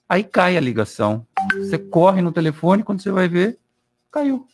[0.10, 1.24] aí cai a ligação.
[1.54, 3.60] Você corre no telefone, quando você vai ver,
[4.12, 4.48] caiu.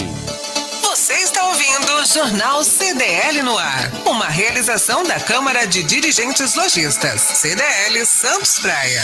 [0.81, 3.91] Você está ouvindo o Jornal CDL no ar.
[4.03, 7.21] Uma realização da Câmara de Dirigentes Lojistas.
[7.21, 9.03] CDL Santos Praia.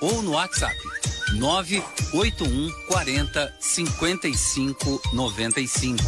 [0.00, 0.76] ou no WhatsApp
[1.34, 6.02] 981 40 55 95.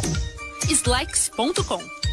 [0.69, 2.12] Slacks.com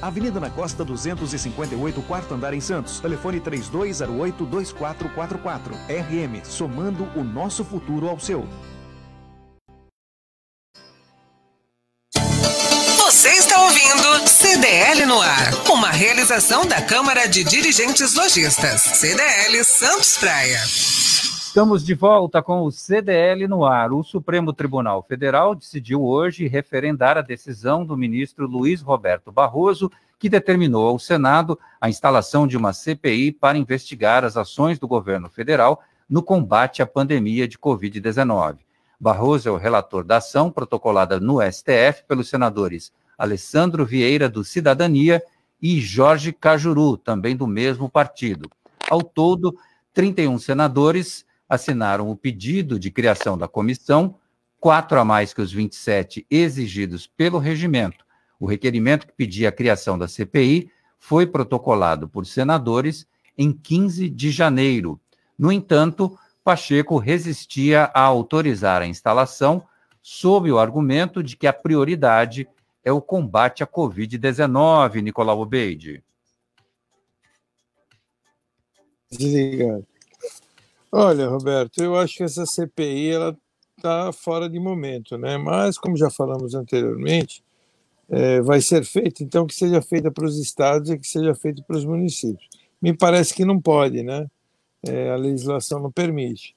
[0.00, 0.40] Avenida.
[0.40, 3.00] Na Costa 258, quarto andar em Santos.
[3.00, 5.72] Telefone 3208-2444.
[5.88, 8.46] RM, somando o nosso futuro ao seu.
[12.96, 20.16] Você está ouvindo CDL no ar, uma realização da Câmara de Dirigentes Lojistas, CDL Santos
[20.16, 20.60] Praia.
[21.50, 23.92] Estamos de volta com o CDL no ar.
[23.92, 30.28] O Supremo Tribunal Federal decidiu hoje referendar a decisão do ministro Luiz Roberto Barroso, que
[30.28, 35.82] determinou ao Senado a instalação de uma CPI para investigar as ações do governo federal
[36.08, 38.58] no combate à pandemia de Covid-19.
[39.00, 45.20] Barroso é o relator da ação protocolada no STF pelos senadores Alessandro Vieira, do Cidadania,
[45.60, 48.48] e Jorge Cajuru, também do mesmo partido.
[48.88, 49.58] Ao todo,
[49.92, 54.14] 31 senadores assinaram o pedido de criação da comissão,
[54.60, 58.06] quatro a mais que os 27 exigidos pelo regimento.
[58.38, 63.04] O requerimento que pedia a criação da CPI foi protocolado por senadores
[63.36, 65.00] em 15 de janeiro.
[65.36, 69.66] No entanto, Pacheco resistia a autorizar a instalação
[70.00, 72.48] sob o argumento de que a prioridade
[72.84, 76.02] é o combate à Covid-19, Nicolau Obeide.
[79.10, 79.89] Desligado.
[80.92, 83.38] Olha, Roberto, eu acho que essa CPI ela
[83.76, 85.38] está fora de momento, né?
[85.38, 87.44] Mas como já falamos anteriormente,
[88.08, 91.62] é, vai ser feita, então que seja feita para os estados e que seja feita
[91.62, 92.48] para os municípios.
[92.82, 94.26] Me parece que não pode, né?
[94.82, 96.56] É, a legislação não permite.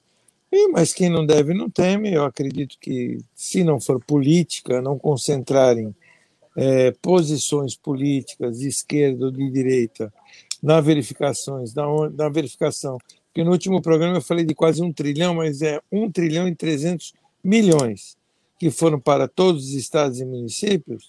[0.50, 2.12] E, mas quem não deve não teme.
[2.12, 5.94] Eu acredito que se não for política, não concentrarem
[6.56, 10.12] é, posições políticas de esquerda ou de direita
[10.62, 12.98] na verificações, na, na verificação
[13.34, 16.54] porque no último programa eu falei de quase um trilhão, mas é um trilhão e
[16.54, 18.16] 300 milhões
[18.60, 21.08] que foram para todos os estados e municípios,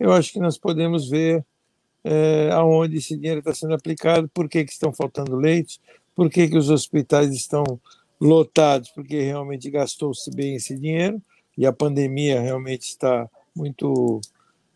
[0.00, 1.44] eu acho que nós podemos ver
[2.02, 5.78] é, aonde esse dinheiro está sendo aplicado, por que, que estão faltando leitos,
[6.16, 7.78] por que, que os hospitais estão
[8.18, 11.20] lotados, porque realmente gastou-se bem esse dinheiro
[11.56, 14.22] e a pandemia realmente está muito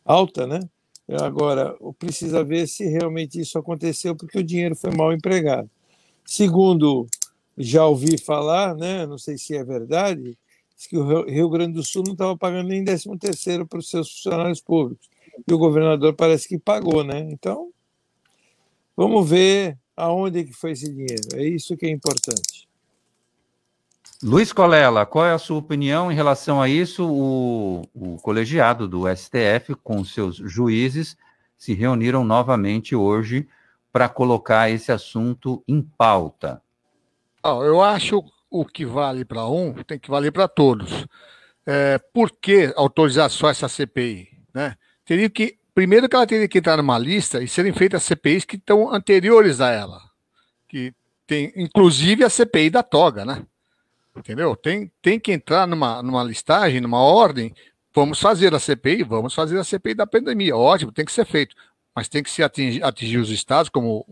[0.04, 0.60] alta, né?
[1.22, 5.70] Agora, precisa ver se realmente isso aconteceu, porque o dinheiro foi mal empregado.
[6.32, 7.06] Segundo,
[7.58, 10.34] já ouvi falar, né, não sei se é verdade,
[10.88, 14.10] que o Rio Grande do Sul não estava pagando nem 13 terceiro para os seus
[14.10, 15.10] funcionários públicos.
[15.46, 17.18] E o governador parece que pagou, né?
[17.30, 17.68] Então,
[18.96, 21.28] vamos ver aonde que foi esse dinheiro.
[21.34, 22.66] É isso que é importante.
[24.22, 27.06] Luiz Colela, qual é a sua opinião em relação a isso?
[27.06, 31.14] O, o colegiado do STF, com seus juízes,
[31.58, 33.46] se reuniram novamente hoje
[33.92, 36.62] para colocar esse assunto em pauta?
[37.44, 41.06] eu acho o que vale para um tem que valer para todos.
[41.66, 44.28] É, por que autorizar só essa CPI?
[44.54, 44.76] Né?
[45.04, 48.56] Teria que, primeiro que ela teria que entrar numa lista e serem feitas CPIs que
[48.56, 50.00] estão anteriores a ela.
[50.68, 50.94] Que
[51.26, 53.44] tem, inclusive a CPI da toga, né?
[54.16, 54.54] Entendeu?
[54.54, 57.54] Tem, tem que entrar numa, numa listagem, numa ordem.
[57.94, 60.56] Vamos fazer a CPI, vamos fazer a CPI da pandemia.
[60.56, 61.54] Ótimo, tem que ser feito
[61.94, 64.06] mas tem que se atingir, atingir os estados, como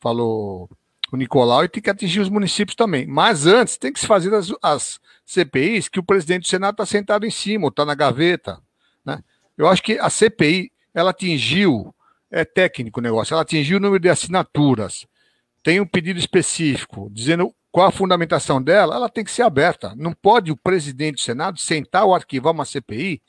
[0.00, 0.68] falou
[1.12, 3.06] o Nicolau, e tem que atingir os municípios também.
[3.06, 6.86] Mas antes, tem que se fazer as, as CPIs que o presidente do Senado está
[6.86, 8.58] sentado em cima, ou está na gaveta.
[9.04, 9.22] Né?
[9.56, 11.94] Eu acho que a CPI, ela atingiu,
[12.30, 15.06] é técnico o negócio, ela atingiu o número de assinaturas,
[15.62, 19.94] tem um pedido específico, dizendo qual a fundamentação dela, ela tem que ser aberta.
[19.96, 23.22] Não pode o presidente do Senado sentar ou arquivar uma CPI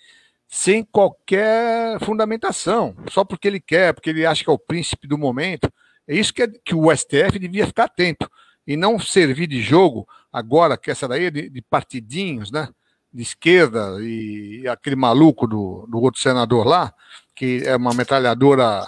[0.53, 5.17] sem qualquer fundamentação, só porque ele quer, porque ele acha que é o príncipe do
[5.17, 5.67] momento.
[6.07, 8.29] É isso que, é, que o STF devia ficar atento
[8.65, 12.69] e não servir de jogo agora, que essa daí é de, de partidinhos, né?
[13.11, 16.93] De esquerda e, e aquele maluco do, do outro senador lá,
[17.33, 18.85] que é uma metralhadora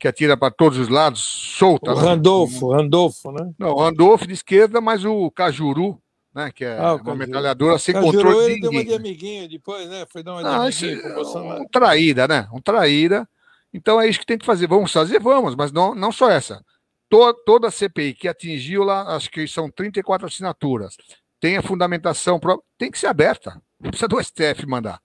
[0.00, 1.92] que atira para todos os lados, solta.
[1.92, 2.08] O né?
[2.08, 3.52] Randolfo, Randolfo, né?
[3.58, 6.00] Não, Randolfo de esquerda, mas o Cajuru
[6.34, 6.50] né?
[6.50, 8.70] Que é ah, uma metralhadora sem Cajuru, controle ele de ninguém.
[8.70, 10.06] deu uma de amiguinho depois, né?
[10.10, 11.62] Foi dar uma de ah, amiguinho com Bolsonaro.
[11.62, 12.48] Um traíra, né?
[12.52, 13.28] Um traíra.
[13.72, 14.66] Então é isso que tem que fazer.
[14.66, 15.18] Vamos fazer?
[15.18, 16.64] Vamos, mas não, não só essa.
[17.08, 20.96] Toda, toda a CPI que atingiu lá, acho que são 34 assinaturas,
[21.38, 22.40] tem a fundamentação,
[22.78, 23.60] tem que ser aberta.
[23.78, 25.00] Não precisa do STF mandar.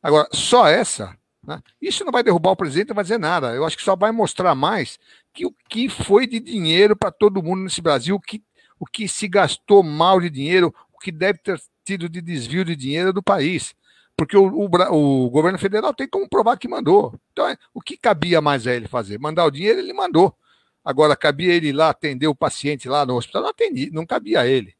[0.00, 1.60] Agora, só essa, né?
[1.80, 3.54] isso não vai derrubar o presidente, não vai dizer nada.
[3.54, 4.98] Eu acho que só vai mostrar mais
[5.32, 8.42] que o que foi de dinheiro para todo mundo nesse Brasil, que
[8.78, 12.76] o que se gastou mal de dinheiro, o que deve ter tido de desvio de
[12.76, 13.74] dinheiro do país.
[14.16, 17.14] Porque o, o, o governo federal tem como provar que mandou.
[17.32, 19.18] Então, é, o que cabia mais a ele fazer?
[19.18, 20.36] Mandar o dinheiro, ele mandou.
[20.84, 23.42] Agora, cabia ele ir lá atender o paciente lá no hospital?
[23.42, 24.74] Não atendi, não cabia a ele.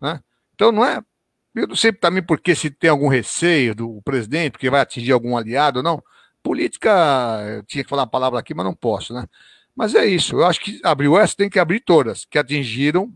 [0.00, 0.20] Né?
[0.54, 1.02] Então, não é.
[1.54, 5.36] Eu não sei também porque se tem algum receio do presidente, porque vai atingir algum
[5.36, 6.02] aliado ou não.
[6.42, 6.90] política,
[7.56, 9.26] eu tinha que falar uma palavra aqui, mas não posso, né?
[9.74, 13.12] Mas é isso, eu acho que abriu essa, tem que abrir todas, que atingiram,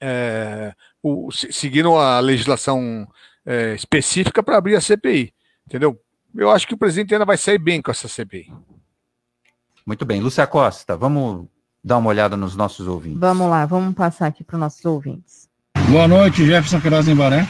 [0.00, 0.72] é,
[1.02, 3.06] o, seguiram a legislação
[3.44, 5.32] é, específica para abrir a CPI,
[5.66, 6.00] entendeu?
[6.34, 8.52] Eu acho que o presidente ainda vai sair bem com essa CPI.
[9.84, 10.20] Muito bem.
[10.20, 11.48] Lúcia Costa, vamos
[11.82, 13.18] dar uma olhada nos nossos ouvintes.
[13.18, 15.48] Vamos lá, vamos passar aqui para os nossos ouvintes.
[15.90, 17.46] Boa noite, Jefferson Queiroz Embaré.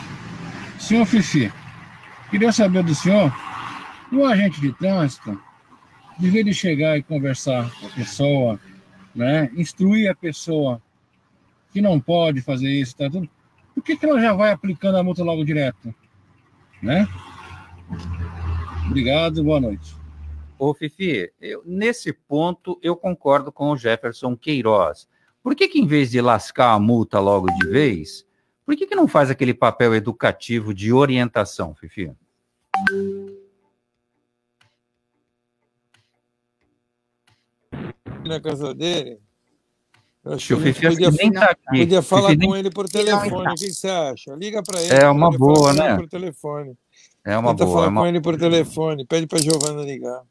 [0.79, 1.53] Senhor Fifi,
[2.31, 3.31] queria saber do senhor,
[4.11, 5.39] o agente de trânsito,
[6.19, 8.61] de vez de chegar e conversar com a pessoa,
[9.15, 10.81] né, instruir a pessoa
[11.73, 13.29] que não pode fazer isso, tá tudo,
[13.75, 15.95] por que, que ela já vai aplicando a multa logo direto?
[16.83, 17.07] Né?
[18.87, 19.95] Obrigado, boa noite.
[20.59, 25.09] Ô, Fifi, eu, nesse ponto eu concordo com o Jefferson Queiroz.
[25.43, 28.27] Por que, que em vez de lascar a multa logo de vez,
[28.67, 32.13] por que, que não faz aquele papel educativo de orientação, Fifi?
[38.27, 39.19] Na casa dele?
[40.25, 41.79] Acho que o Fifi podia, nem tá aqui.
[41.79, 42.61] podia falar Fifi com nem...
[42.61, 43.53] ele por telefone.
[43.53, 44.35] O que você acha?
[44.35, 44.95] Liga para ele.
[44.95, 45.97] É uma boa, né?
[45.97, 46.77] Por telefone.
[47.25, 47.77] É uma Tenta boa.
[47.77, 48.01] falar é uma...
[48.03, 49.07] com ele por telefone.
[49.07, 50.23] Pede para Giovana ligar.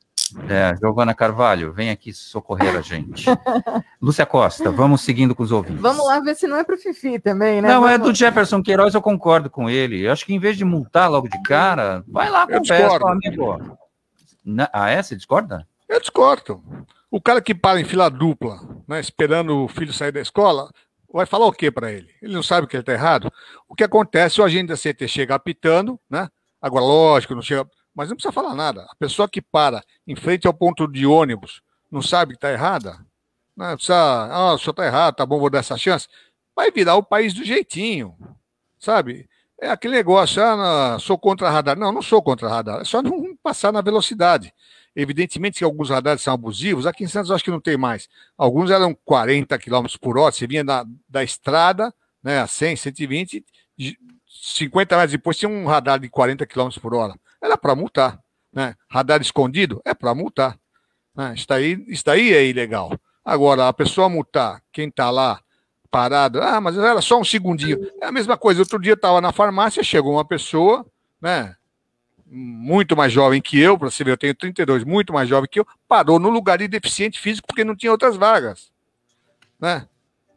[0.48, 3.26] É, Giovana Carvalho, vem aqui socorrer a gente.
[4.00, 5.82] Lúcia Costa, vamos seguindo com os ouvintes.
[5.82, 7.68] Vamos lá ver se não é para o Fifi também, né?
[7.68, 7.96] Não, vamos...
[7.96, 10.06] é do Jefferson Queiroz, eu concordo com ele.
[10.06, 13.78] Eu acho que em vez de multar logo de cara, vai lá com o amigo.
[14.46, 14.70] Na...
[14.72, 15.02] Ah, é?
[15.02, 15.68] Você discorda?
[15.88, 16.64] Eu discordo.
[17.12, 20.72] O cara que para em fila dupla, né, esperando o filho sair da escola,
[21.12, 22.10] vai falar o que para ele?
[22.22, 23.32] Ele não sabe que ele está errado.
[23.68, 26.30] O que acontece, o agente da CT chega apitando, né?
[26.62, 27.68] Agora, lógico, não chega
[28.00, 28.84] mas não precisa falar nada.
[28.90, 32.98] A pessoa que para em frente ao ponto de ônibus não sabe que está errada,
[33.58, 36.08] não precisa, ah, o senhor está errado, tá bom, vou dar essa chance.
[36.56, 38.16] Vai virar o país do jeitinho,
[38.80, 39.28] sabe?
[39.60, 41.78] É aquele negócio, ah, sou contra radar.
[41.78, 44.54] Não, não sou contra radar, é só não passar na velocidade.
[44.96, 48.08] Evidentemente que alguns radares são abusivos, aqui em Santos eu acho que não tem mais.
[48.38, 53.46] Alguns eram 40 km por hora, você vinha da, da estrada, né, a 100, 120,
[54.28, 58.20] 50 metros depois tinha um radar de 40 km por hora era para multar.
[58.54, 58.76] Né?
[58.90, 60.58] Radar escondido é para multar.
[61.16, 61.34] Né?
[61.36, 62.92] Isso, daí, isso daí é ilegal.
[63.24, 65.40] Agora, a pessoa multar quem está lá
[65.92, 67.80] parado, ah, mas era só um segundinho.
[68.02, 68.62] É a mesma coisa.
[68.62, 70.86] Outro dia estava na farmácia, chegou uma pessoa,
[71.22, 71.56] né?
[72.32, 75.60] Muito mais jovem que eu, para você ver, eu tenho 32, muito mais jovem que
[75.60, 78.72] eu, parou no lugar de deficiente físico porque não tinha outras vagas.
[79.60, 79.88] Né?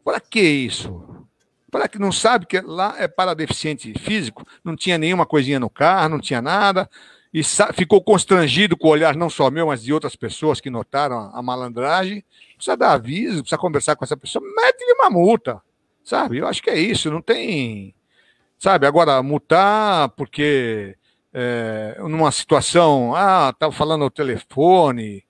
[0.03, 1.27] Para que isso?
[1.69, 5.69] Para que não sabe que lá é para deficiente físico, não tinha nenhuma coisinha no
[5.69, 6.89] carro, não tinha nada,
[7.33, 7.41] e
[7.73, 11.41] ficou constrangido com o olhar não só meu, mas de outras pessoas que notaram a
[11.41, 12.23] malandragem.
[12.55, 15.59] Precisa dar aviso, precisa conversar com essa pessoa, mete-lhe uma multa,
[16.03, 16.37] sabe?
[16.37, 17.95] Eu acho que é isso, não tem.
[18.59, 20.95] Sabe, agora, multar porque
[21.33, 25.23] é, numa situação, ah, estava falando ao telefone,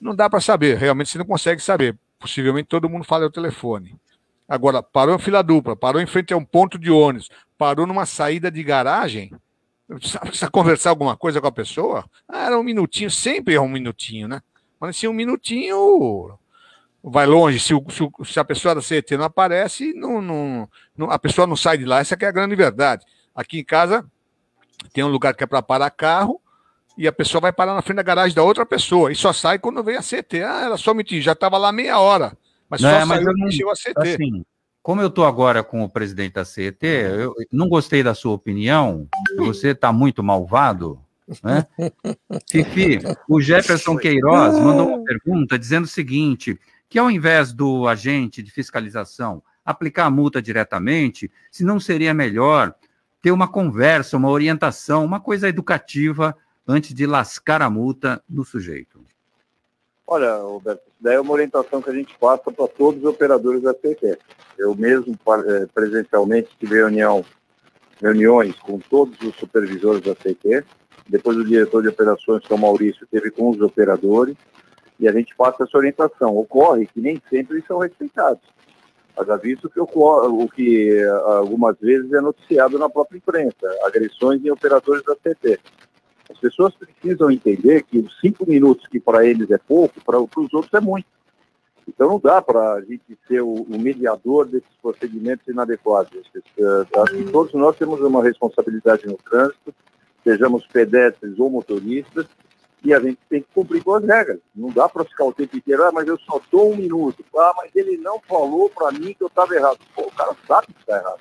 [0.00, 1.98] não dá para saber, realmente você não consegue saber.
[2.18, 3.96] Possivelmente todo mundo fala ao telefone.
[4.48, 8.04] Agora, parou em fila dupla, parou em frente a um ponto de ônibus, parou numa
[8.06, 9.32] saída de garagem,
[9.88, 12.04] precisa conversar alguma coisa com a pessoa?
[12.28, 14.40] Ah, era um minutinho, sempre é um minutinho, né?
[14.78, 16.36] Mas se um minutinho
[17.02, 17.84] vai longe, se, o,
[18.24, 21.84] se, a pessoa da CET não aparece, não, não, não, a pessoa não sai de
[21.84, 23.04] lá, essa é a grande verdade.
[23.34, 24.04] Aqui em casa
[24.92, 26.40] tem um lugar que é para parar carro,
[26.96, 29.58] e a pessoa vai parar na frente da garagem da outra pessoa, e só sai
[29.58, 30.42] quando vem a CT.
[30.42, 32.36] Ah, ela só mentiu, já estava lá meia hora.
[32.68, 33.94] Mas não, só é, mas saiu eu não, chegou a CT.
[33.96, 34.44] Assim,
[34.82, 39.06] como eu estou agora com o presidente da CET, eu não gostei da sua opinião,
[39.36, 40.98] você está muito malvado,
[41.42, 41.66] né?
[42.50, 46.58] Fifi, o Jefferson Queiroz mandou uma pergunta dizendo o seguinte,
[46.88, 52.74] que ao invés do agente de fiscalização aplicar a multa diretamente, se não seria melhor
[53.22, 59.00] ter uma conversa, uma orientação, uma coisa educativa antes de lascar a multa no sujeito.
[60.06, 63.62] Olha, Roberto, isso daí é uma orientação que a gente passa para todos os operadores
[63.62, 64.18] da CT.
[64.58, 65.16] Eu mesmo,
[65.46, 67.24] eh, presencialmente, tive reunião,
[68.00, 70.64] reuniões com todos os supervisores da CT.
[71.08, 74.36] Depois o diretor de operações, que é o Maurício, teve com os operadores.
[74.98, 76.36] E a gente passa essa orientação.
[76.36, 78.42] Ocorre que nem sempre eles são respeitados.
[79.20, 84.42] Haja visto que ocorre, o que eh, algumas vezes é noticiado na própria imprensa, agressões
[84.42, 85.60] em operadores da CT.
[86.30, 90.54] As pessoas precisam entender que os cinco minutos que para eles é pouco, para os
[90.54, 91.06] outros é muito.
[91.86, 96.12] Então não dá para a gente ser o, o, mediador desses procedimentos inadequados.
[96.16, 99.74] Acho que todos nós temos uma responsabilidade no trânsito,
[100.24, 102.26] sejamos pedestres ou motoristas,
[102.82, 104.38] e a gente tem que cumprir com as regras.
[104.54, 107.24] Não dá para ficar o tempo inteiro, ah, mas eu só dou um minuto.
[107.36, 109.78] Ah, mas ele não falou para mim que eu estava errado.
[109.94, 111.20] Pô, o cara sabe que está errado.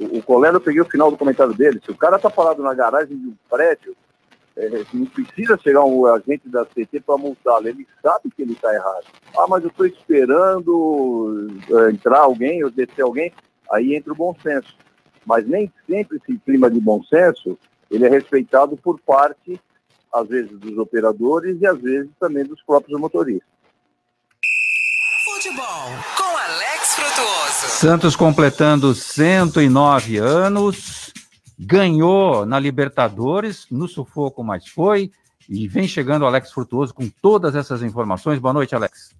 [0.00, 1.80] O, o Coleno, eu peguei o final do comentário dele.
[1.84, 3.94] Se o cara está parado na garagem de um prédio,
[4.58, 8.74] é, não precisa chegar um agente da CT para multá-lo, ele sabe que ele está
[8.74, 9.04] errado.
[9.36, 13.32] Ah, mas eu estou esperando é, entrar alguém ou descer alguém,
[13.70, 14.76] aí entra o bom senso.
[15.24, 17.56] Mas nem sempre esse clima de bom senso,
[17.88, 19.60] ele é respeitado por parte,
[20.12, 23.48] às vezes, dos operadores e às vezes também dos próprios motoristas.
[25.24, 27.78] Futebol com Alex Frutuoso.
[27.78, 31.12] Santos completando 109 anos,
[31.58, 35.10] ganhou na Libertadores, no sufoco, mas foi.
[35.48, 38.38] E vem chegando o Alex Frutuoso com todas essas informações.
[38.38, 39.14] Boa noite, Alex.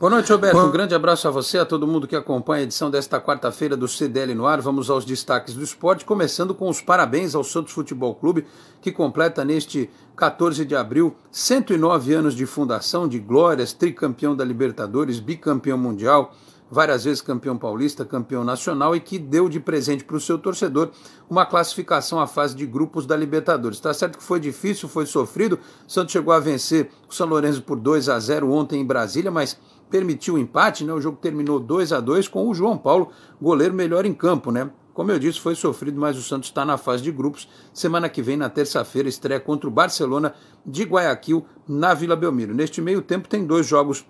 [0.00, 0.56] Boa noite, Roberto.
[0.56, 3.86] Um grande abraço a você, a todo mundo que acompanha a edição desta quarta-feira do
[3.86, 4.58] CDL no ar.
[4.58, 8.46] Vamos aos destaques do esporte, começando com os parabéns ao Santos Futebol Clube,
[8.80, 15.20] que completa neste 14 de abril 109 anos de fundação, de glórias, tricampeão da Libertadores,
[15.20, 16.32] bicampeão mundial,
[16.70, 20.92] várias vezes campeão paulista, campeão nacional e que deu de presente para o seu torcedor
[21.28, 23.76] uma classificação à fase de grupos da Libertadores.
[23.76, 25.58] Está certo que foi difícil, foi sofrido.
[25.86, 29.30] O Santos chegou a vencer o São Lourenço por 2 a 0 ontem em Brasília,
[29.30, 29.58] mas
[29.90, 30.92] permitiu o empate, né?
[30.92, 33.10] O jogo terminou 2 a 2 com o João Paulo,
[33.40, 34.70] goleiro melhor em campo, né?
[34.94, 37.48] Como eu disse, foi sofrido, mas o Santos está na fase de grupos.
[37.72, 40.34] Semana que vem, na terça-feira, estreia contra o Barcelona
[40.66, 42.54] de Guayaquil, na Vila Belmiro.
[42.54, 44.04] Neste meio tempo, tem dois jogos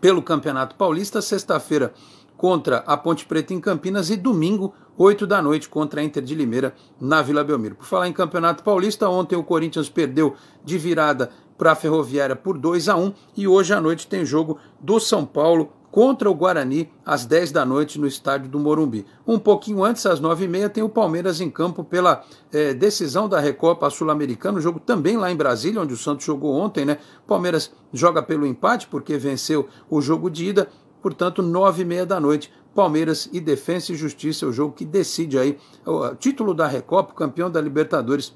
[0.00, 1.20] pelo Campeonato Paulista.
[1.22, 1.92] Sexta-feira,
[2.36, 6.34] contra a Ponte Preta em Campinas e domingo, 8 da noite, contra a Inter de
[6.34, 7.74] Limeira na Vila Belmiro.
[7.74, 11.30] Por falar em Campeonato Paulista, ontem o Corinthians perdeu de virada
[11.60, 15.26] para a Ferroviária por 2 a 1 e hoje à noite tem jogo do São
[15.26, 19.04] Paulo contra o Guarani às 10 da noite no estádio do Morumbi.
[19.26, 23.90] Um pouquinho antes, às 9h30, tem o Palmeiras em campo pela é, decisão da Recopa
[23.90, 26.96] Sul-Americana, o jogo também lá em Brasília, onde o Santos jogou ontem, né?
[27.26, 30.66] Palmeiras joga pelo empate porque venceu o jogo de ida,
[31.02, 32.50] portanto, 9h30 da noite.
[32.74, 37.50] Palmeiras e Defensa e Justiça, o jogo que decide aí o título da Recopa, campeão
[37.50, 38.32] da Libertadores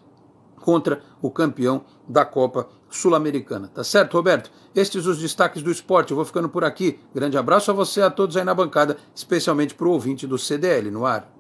[0.65, 2.67] contra o campeão da Copa
[2.97, 3.69] Sul-Americana.
[3.69, 4.51] Tá certo, Roberto?
[4.75, 6.11] Estes os destaques do esporte.
[6.11, 6.99] Eu vou ficando por aqui.
[7.15, 10.91] Grande abraço a você, a todos aí na bancada, especialmente para o ouvinte do CDL
[10.91, 11.31] no ar.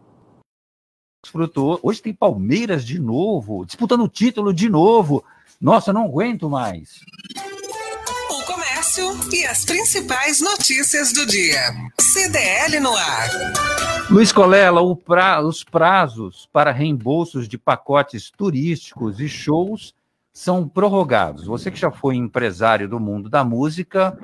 [1.82, 5.24] Hoje tem Palmeiras de novo, disputando o título de novo.
[5.61, 7.00] Nossa, não aguento mais
[8.94, 11.61] comércio e as principais notícias do dia.
[12.00, 13.30] CDL no ar.
[14.11, 19.94] Luiz Colela, pra, os prazos para reembolsos de pacotes turísticos e shows
[20.35, 21.45] são prorrogados.
[21.45, 24.18] Você que já foi empresário do mundo da música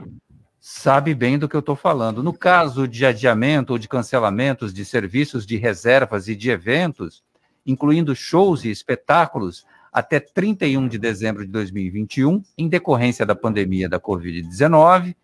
[0.59, 2.21] sabe bem do que eu estou falando.
[2.21, 7.23] No caso de adiamento ou de cancelamentos de serviços de reservas e de eventos,
[7.65, 14.01] incluindo shows e espetáculos, até 31 de dezembro de 2021, em decorrência da pandemia da
[14.01, 15.15] Covid-19,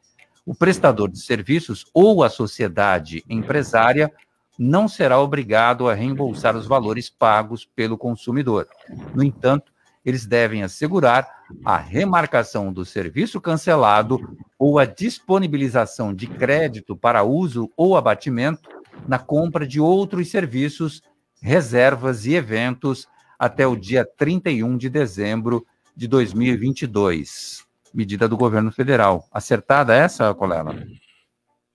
[0.47, 4.13] o prestador de serviços ou a sociedade empresária
[4.57, 8.69] não será obrigado a reembolsar os valores pagos pelo consumidor.
[9.15, 9.73] No entanto,
[10.07, 11.29] eles devem assegurar
[11.65, 18.71] a remarcação do serviço cancelado ou a disponibilização de crédito para uso ou abatimento
[19.09, 21.03] na compra de outros serviços,
[21.43, 27.67] reservas e eventos até o dia 31 de dezembro de 2022.
[27.93, 29.27] Medida do governo federal.
[29.33, 30.73] Acertada essa, Colela?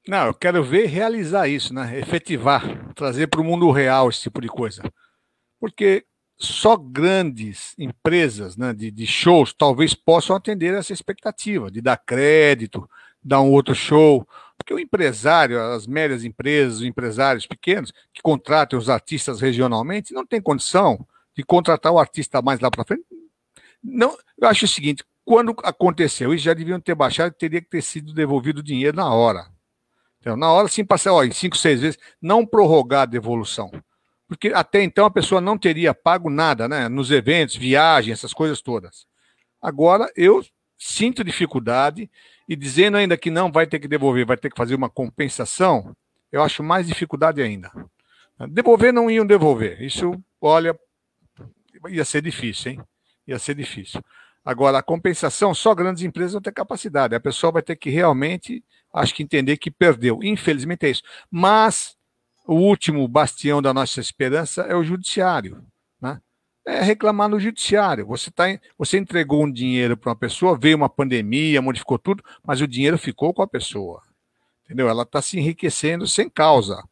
[0.08, 2.00] Não, eu quero ver realizar isso, né?
[2.00, 4.82] Efetivar, trazer para o mundo real esse tipo de coisa.
[5.60, 6.06] Porque
[6.42, 12.90] só grandes empresas né, de, de, shows talvez possam atender essa expectativa de dar crédito,
[13.24, 14.28] dar um outro show.
[14.58, 20.26] Porque o empresário, as médias empresas, os empresários pequenos que contratam os artistas regionalmente, não
[20.26, 23.06] tem condição de contratar o artista mais lá para frente.
[23.84, 27.82] Não, eu acho o seguinte: quando aconteceu isso, já deviam ter baixado, teria que ter
[27.82, 29.48] sido devolvido o dinheiro na hora.
[30.20, 33.72] Então, na hora, sim, passar ó, em cinco, seis vezes, não prorrogar a devolução.
[34.32, 36.88] Porque até então a pessoa não teria pago nada, né?
[36.88, 39.06] Nos eventos, viagem, essas coisas todas.
[39.62, 40.42] Agora, eu
[40.78, 42.10] sinto dificuldade
[42.48, 45.94] e dizendo ainda que não vai ter que devolver, vai ter que fazer uma compensação,
[46.32, 47.70] eu acho mais dificuldade ainda.
[48.48, 49.82] Devolver não iam devolver.
[49.82, 50.80] Isso, olha,
[51.90, 52.82] ia ser difícil, hein?
[53.28, 54.02] Ia ser difícil.
[54.46, 57.14] Agora, a compensação, só grandes empresas vão ter capacidade.
[57.14, 58.64] A pessoa vai ter que realmente,
[58.94, 60.22] acho que entender que perdeu.
[60.24, 61.04] Infelizmente é isso.
[61.30, 61.98] Mas
[62.52, 65.64] o último bastião da nossa esperança é o judiciário.
[66.02, 66.20] Né?
[66.68, 68.06] É reclamar no judiciário.
[68.08, 68.44] Você, tá,
[68.78, 72.98] você entregou um dinheiro para uma pessoa, veio uma pandemia, modificou tudo, mas o dinheiro
[72.98, 74.02] ficou com a pessoa.
[74.66, 74.90] Entendeu?
[74.90, 76.84] Ela está se enriquecendo sem causa.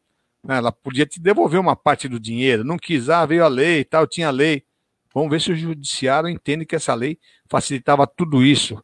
[0.42, 0.56] Né?
[0.56, 3.84] Ela podia te devolver uma parte do dinheiro, não quis, ah, veio a lei e
[3.86, 4.64] tal, tinha lei.
[5.14, 8.82] Vamos ver se o judiciário entende que essa lei facilitava tudo isso.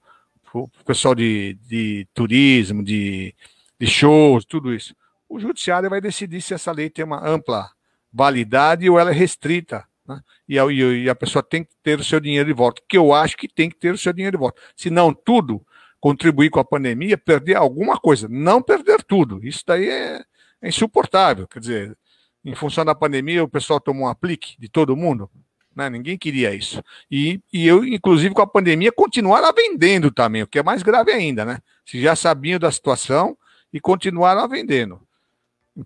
[0.54, 3.34] O pessoal de, de turismo, de,
[3.80, 4.94] de shows, tudo isso.
[5.28, 7.70] O judiciário vai decidir se essa lei tem uma ampla
[8.12, 10.22] validade ou ela é restrita Né?
[10.48, 13.14] E, a, e a pessoa tem que ter o seu dinheiro de volta, que eu
[13.14, 14.62] acho que tem que ter o seu dinheiro de volta.
[14.76, 15.66] Se não tudo,
[16.00, 19.40] contribuir com a pandemia, perder alguma coisa, não perder tudo.
[19.44, 20.24] Isso daí é,
[20.62, 21.48] é insuportável.
[21.48, 21.98] Quer dizer,
[22.44, 25.30] em função da pandemia, o pessoal tomou um aplique de todo mundo.
[25.76, 25.90] Né?
[25.90, 26.82] Ninguém queria isso.
[27.10, 31.12] E, e eu, inclusive, com a pandemia, continuaram vendendo também, o que é mais grave
[31.12, 31.58] ainda, né?
[31.84, 33.36] Se já sabiam da situação
[33.74, 35.05] e continuaram vendendo.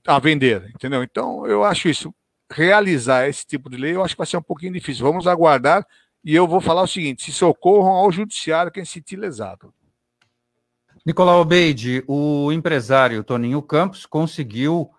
[0.05, 1.03] A vender, entendeu?
[1.03, 2.13] Então, eu acho isso.
[2.51, 5.05] Realizar esse tipo de lei, eu acho que vai ser um pouquinho difícil.
[5.05, 5.85] Vamos aguardar.
[6.23, 9.73] E eu vou falar o seguinte: se socorram ao judiciário quem se sentir lesado.
[11.05, 14.91] Nicolau Beide, o empresário Toninho Campos conseguiu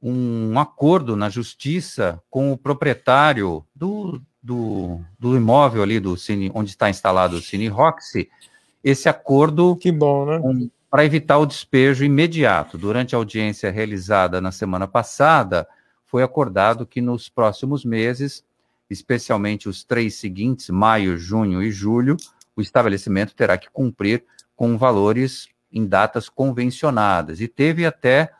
[0.00, 6.70] um acordo na justiça com o proprietário do, do, do imóvel ali do Cine, onde
[6.70, 8.30] está instalado o Cine Roxy.
[8.82, 10.38] Esse acordo que bom, né?
[10.38, 12.78] Um, para evitar o despejo imediato.
[12.78, 15.66] Durante a audiência realizada na semana passada,
[16.04, 18.44] foi acordado que nos próximos meses,
[18.88, 22.16] especialmente os três seguintes, maio, junho e julho,
[22.56, 24.24] o estabelecimento terá que cumprir
[24.56, 27.40] com valores em datas convencionadas.
[27.40, 28.30] E teve até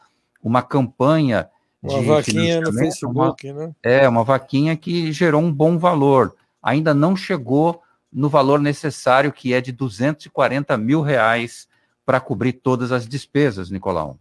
[0.42, 1.48] uma campanha
[1.80, 3.74] uma vaquinha no Facebook, uma, né?
[3.82, 6.34] É, uma vaquinha que gerou um bom valor.
[6.60, 7.80] Ainda não chegou
[8.12, 11.67] no valor necessário, que é de 240 mil reais
[12.08, 14.18] para cobrir todas as despesas, Nicolau.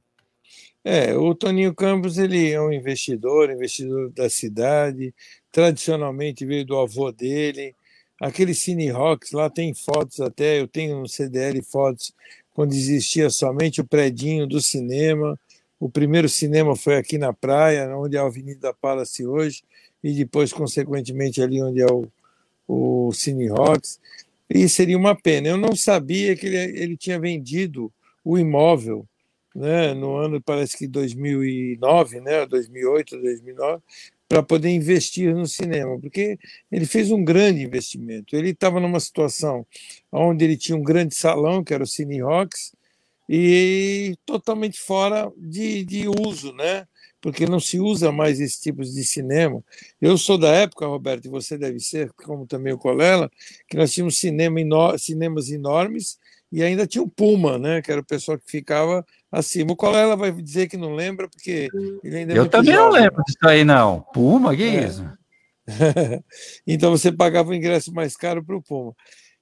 [0.83, 5.15] É, o Toninho Campos ele é um investidor, investidor da cidade,
[5.53, 7.73] tradicionalmente veio do avô dele.
[8.19, 12.13] Aquele Cine Rocks lá tem fotos até, eu tenho no CDL fotos
[12.53, 15.39] quando existia somente o predinho do cinema.
[15.79, 19.63] O primeiro cinema foi aqui na praia, onde é a Avenida Palace hoje,
[20.03, 22.05] e depois, consequentemente, ali onde é o,
[22.67, 23.97] o Cine Rocks.
[24.49, 25.47] E seria uma pena.
[25.49, 27.91] Eu não sabia que ele, ele tinha vendido
[28.23, 29.07] o imóvel
[29.57, 33.81] né, no ano, parece que 2009, né, 2008, 2009,
[34.29, 36.37] para poder investir no cinema, porque
[36.71, 38.35] ele fez um grande investimento.
[38.35, 39.65] Ele estava numa situação
[40.11, 42.73] onde ele tinha um grande salão, que era o Cine Rocks,
[43.27, 46.85] e totalmente fora de, de uso, né?
[47.21, 49.63] Porque não se usa mais esse tipo de cinema.
[49.99, 53.29] Eu sou da época, Roberto, e você deve ser, como também o Colela,
[53.67, 56.17] que nós tínhamos cinema cinemas enormes
[56.51, 59.73] e ainda tinha o Puma, né, que era o pessoal que ficava acima.
[59.73, 61.67] O Colela vai dizer que não lembra, porque
[62.03, 62.85] ele ainda é Eu também jovem.
[62.85, 64.01] não lembro disso aí, não.
[64.13, 64.85] Puma, que é.
[64.85, 65.05] isso?
[66.65, 68.95] então você pagava o ingresso mais caro para o Puma.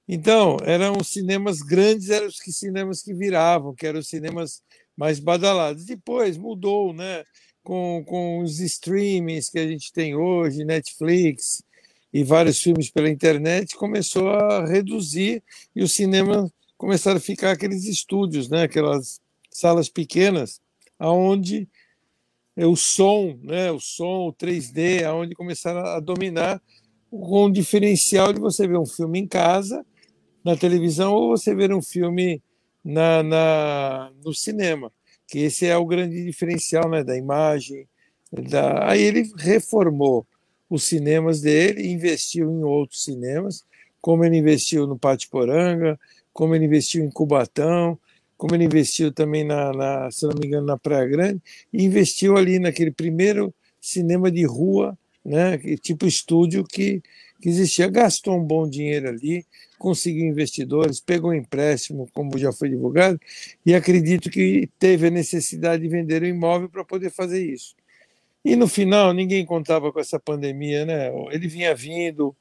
[0.08, 4.62] Então, eram os cinemas grandes, eram os que cinemas que viravam, que eram os cinemas
[4.96, 5.84] mais badalados.
[5.84, 7.24] Depois mudou, né?
[7.66, 11.64] Com, com os streamings que a gente tem hoje, Netflix
[12.12, 15.42] e vários filmes pela internet, começou a reduzir
[15.74, 16.48] e o cinema
[16.78, 18.62] começaram a ficar aqueles estúdios, né?
[18.62, 20.60] Aquelas salas pequenas,
[20.96, 21.68] aonde
[22.56, 23.72] o som, né?
[23.72, 26.62] O som, o 3D, aonde começaram a dominar
[27.10, 29.84] com o diferencial de você ver um filme em casa
[30.44, 32.40] na televisão ou você ver um filme
[32.84, 34.92] na, na, no cinema,
[35.26, 37.86] que esse é o grande diferencial né, da imagem.
[38.32, 38.90] Da...
[38.90, 40.26] Aí ele reformou
[40.68, 43.64] os cinemas dele, investiu em outros cinemas,
[44.00, 45.98] como ele investiu no Pátio Poranga,
[46.32, 47.98] como ele investiu em Cubatão,
[48.36, 51.40] como ele investiu também na, na, se não me engano, na Praia Grande,
[51.72, 57.02] e investiu ali naquele primeiro cinema de rua, né, tipo estúdio que,
[57.40, 57.88] que existia.
[57.88, 59.44] Gastou um bom dinheiro ali,
[59.78, 63.20] conseguiu investidores, pegou um empréstimo, como já foi divulgado,
[63.64, 67.74] e acredito que teve a necessidade de vender o imóvel para poder fazer isso.
[68.44, 71.10] E no final, ninguém contava com essa pandemia, né?
[71.32, 72.32] Ele vinha vindo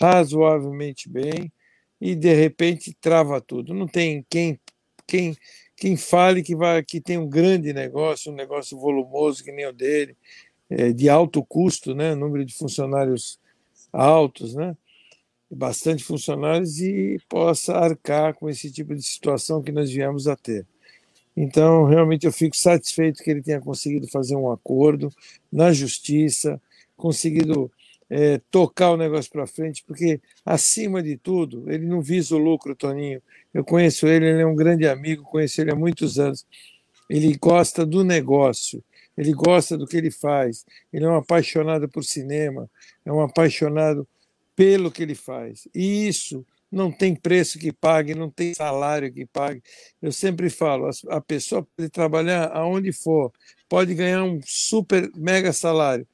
[0.00, 1.52] razoavelmente bem
[2.00, 3.74] e de repente trava tudo.
[3.74, 4.58] Não tem quem
[5.06, 5.36] quem
[5.76, 9.72] quem fale que vai que tem um grande negócio, um negócio volumoso que nem o
[9.72, 10.16] dele,
[10.70, 12.14] é, de alto custo, né?
[12.14, 13.38] Número de funcionários
[13.92, 14.76] altos, né?
[15.50, 20.64] bastante funcionários e possa arcar com esse tipo de situação que nós viemos a ter.
[21.36, 25.12] Então, realmente, eu fico satisfeito que ele tenha conseguido fazer um acordo
[25.50, 26.60] na justiça,
[26.96, 27.70] conseguido
[28.08, 32.76] é, tocar o negócio para frente, porque, acima de tudo, ele não visa o lucro,
[32.76, 33.22] Toninho.
[33.54, 36.46] Eu conheço ele, ele é um grande amigo, conheço ele há muitos anos.
[37.08, 38.82] Ele gosta do negócio,
[39.20, 42.70] ele gosta do que ele faz, ele é um apaixonado por cinema,
[43.04, 44.08] é um apaixonado
[44.56, 45.68] pelo que ele faz.
[45.74, 46.42] E isso
[46.72, 49.62] não tem preço que pague, não tem salário que pague.
[50.00, 53.30] Eu sempre falo, a pessoa pode trabalhar aonde for,
[53.68, 56.06] pode ganhar um super mega salário,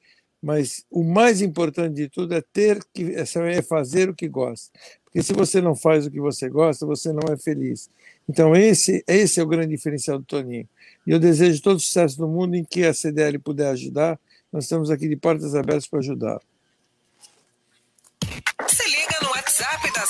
[0.43, 4.77] mas o mais importante de tudo é ter que é fazer o que gosta.
[5.05, 7.89] Porque se você não faz o que você gosta, você não é feliz.
[8.29, 10.69] Então esse esse é o grande diferencial do Toninho.
[11.07, 14.19] E eu desejo todo o sucesso do mundo em que a CDL puder ajudar.
[14.53, 16.41] Nós estamos aqui de portas abertas para ajudar.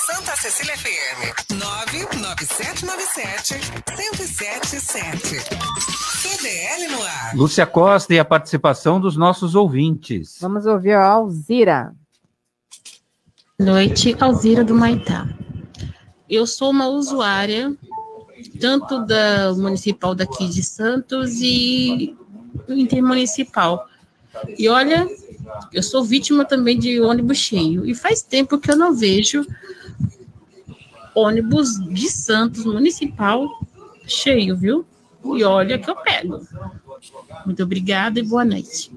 [0.07, 1.53] Santa Cecília FM.
[1.53, 3.55] 99797
[3.97, 5.19] 1077.
[6.21, 7.35] CDL no ar.
[7.35, 10.37] Lúcia Costa e a participação dos nossos ouvintes.
[10.39, 11.93] Vamos ouvir a Alzira.
[13.59, 15.27] Noite, Alzira do Maitá.
[16.29, 17.75] Eu sou uma usuária
[18.59, 22.15] tanto da municipal daqui de Santos e
[22.67, 23.87] intermunicipal.
[24.57, 25.07] E olha,
[25.73, 27.85] eu sou vítima também de ônibus cheio.
[27.85, 29.45] E faz tempo que eu não vejo
[31.15, 33.47] ônibus de Santos municipal
[34.05, 34.85] cheio, viu?
[35.35, 36.41] E olha que eu pego.
[37.45, 38.91] Muito obrigada e boa noite.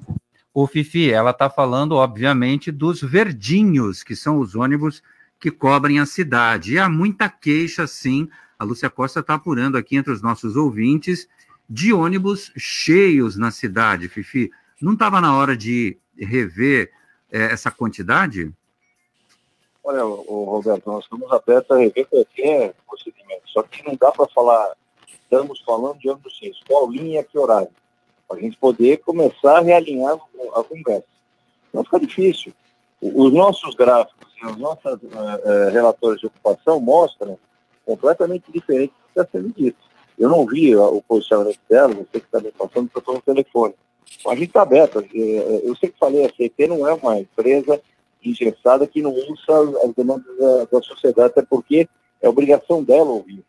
[0.52, 5.02] O Fifi, ela está falando, obviamente, dos verdinhos, que são os ônibus
[5.38, 6.74] que cobrem a cidade.
[6.74, 8.28] E há muita queixa, sim.
[8.60, 11.26] A Lúcia Costa está apurando aqui entre os nossos ouvintes
[11.66, 14.50] de ônibus cheios na cidade, Fifi.
[14.78, 16.92] Não estava na hora de rever
[17.32, 18.52] é, essa quantidade?
[19.82, 23.44] Olha, Roberto, nós estamos abertos a rever qualquer procedimento.
[23.46, 24.76] Só que não dá para falar,
[25.08, 27.70] estamos falando de ônibus cheios, qual linha, que horário,
[28.28, 30.18] para a gente poder começar a realinhar
[30.54, 31.08] a conversa.
[31.72, 32.52] Não fica difícil.
[33.00, 37.38] Os nossos gráficos e os nossos uh, uh, relatórios de ocupação mostram
[37.84, 39.78] completamente diferente do que está sendo dito.
[40.18, 43.22] Eu não vi o posicionamento dela, você que está me passando, porque eu estou no
[43.22, 43.74] telefone.
[44.26, 45.02] A gente está aberto.
[45.14, 47.80] Eu sempre falei, a CT não é uma empresa
[48.22, 51.88] engessada que não usa as demandas da, da sociedade, até porque
[52.20, 53.42] é obrigação dela ouvir.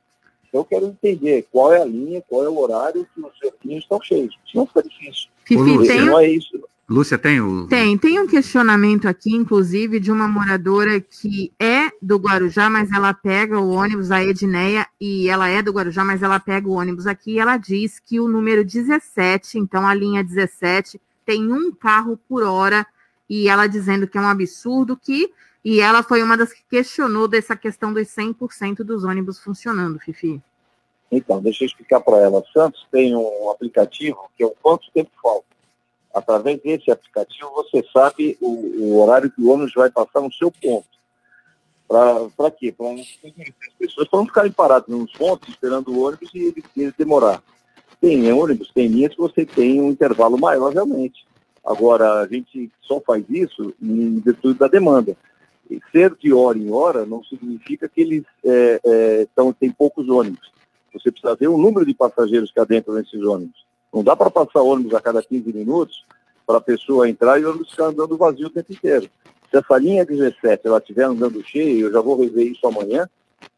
[0.47, 3.83] Então eu quero entender qual é a linha, qual é o horário que os servinhos
[3.83, 4.37] estão cheios.
[4.49, 5.29] Senão fica difícil.
[5.45, 6.01] Fifi, tem...
[6.05, 6.61] Não é isso.
[6.89, 7.67] Lúcia, tem o.
[7.67, 13.13] Tem, tem um questionamento aqui, inclusive, de uma moradora que é do Guarujá, mas ela
[13.13, 17.05] pega o ônibus, a Edneia, e ela é do Guarujá, mas ela pega o ônibus
[17.05, 22.19] aqui e ela diz que o número 17, então a linha 17, tem um carro
[22.27, 22.85] por hora,
[23.29, 25.31] e ela dizendo que é um absurdo que.
[25.63, 30.41] E ela foi uma das que questionou dessa questão dos 100% dos ônibus funcionando, Fifi.
[31.11, 32.43] Então, deixa eu explicar para ela.
[32.51, 35.45] Santos tem um aplicativo que é o quanto tempo falta
[36.13, 40.51] através desse aplicativo, você sabe o, o, horário que o ônibus vai passar no seu
[40.51, 40.87] ponto.
[42.37, 42.71] Para quê?
[42.71, 47.43] Para as pessoas não ficarem paradas nos pontos esperando o ônibus e ele, ele demorar.
[47.99, 51.25] Tem ônibus, tem linhas que você tem um intervalo maior realmente.
[51.65, 55.17] Agora, a gente só faz isso em virtude da demanda.
[55.69, 60.07] E ser de hora em hora não significa que eles é, é, tão, tem poucos
[60.07, 60.49] ônibus.
[60.93, 63.65] Você precisa ver o número de passageiros que há dentro desses ônibus.
[63.93, 66.05] Não dá para passar ônibus a cada 15 minutos
[66.47, 69.09] para a pessoa entrar e o ônibus ficar andando vazio o tempo inteiro.
[69.51, 73.07] Se essa linha 17 ela estiver andando cheia, eu já vou rever isso amanhã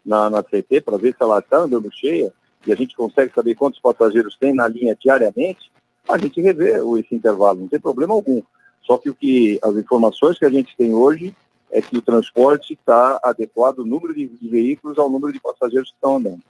[0.03, 2.33] na, na CT para ver se ela está andando cheia
[2.65, 5.71] e a gente consegue saber quantos passageiros tem na linha diariamente,
[6.09, 8.41] a gente revê esse intervalo, não tem problema algum.
[8.81, 11.35] Só que o que as informações que a gente tem hoje
[11.71, 15.89] é que o transporte está adequado, o número de, de veículos ao número de passageiros
[15.89, 16.41] que estão andando.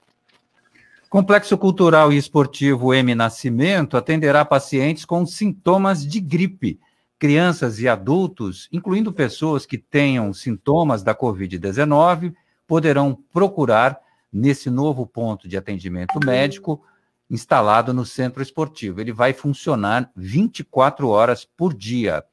[1.08, 6.80] Complexo Cultural e Esportivo M Nascimento atenderá pacientes com sintomas de gripe,
[7.18, 12.34] crianças e adultos, incluindo pessoas que tenham sintomas da Covid-19,
[12.66, 13.98] poderão procurar
[14.32, 16.82] nesse novo ponto de atendimento médico
[17.30, 19.00] instalado no centro esportivo.
[19.00, 22.24] Ele vai funcionar 24 horas por dia.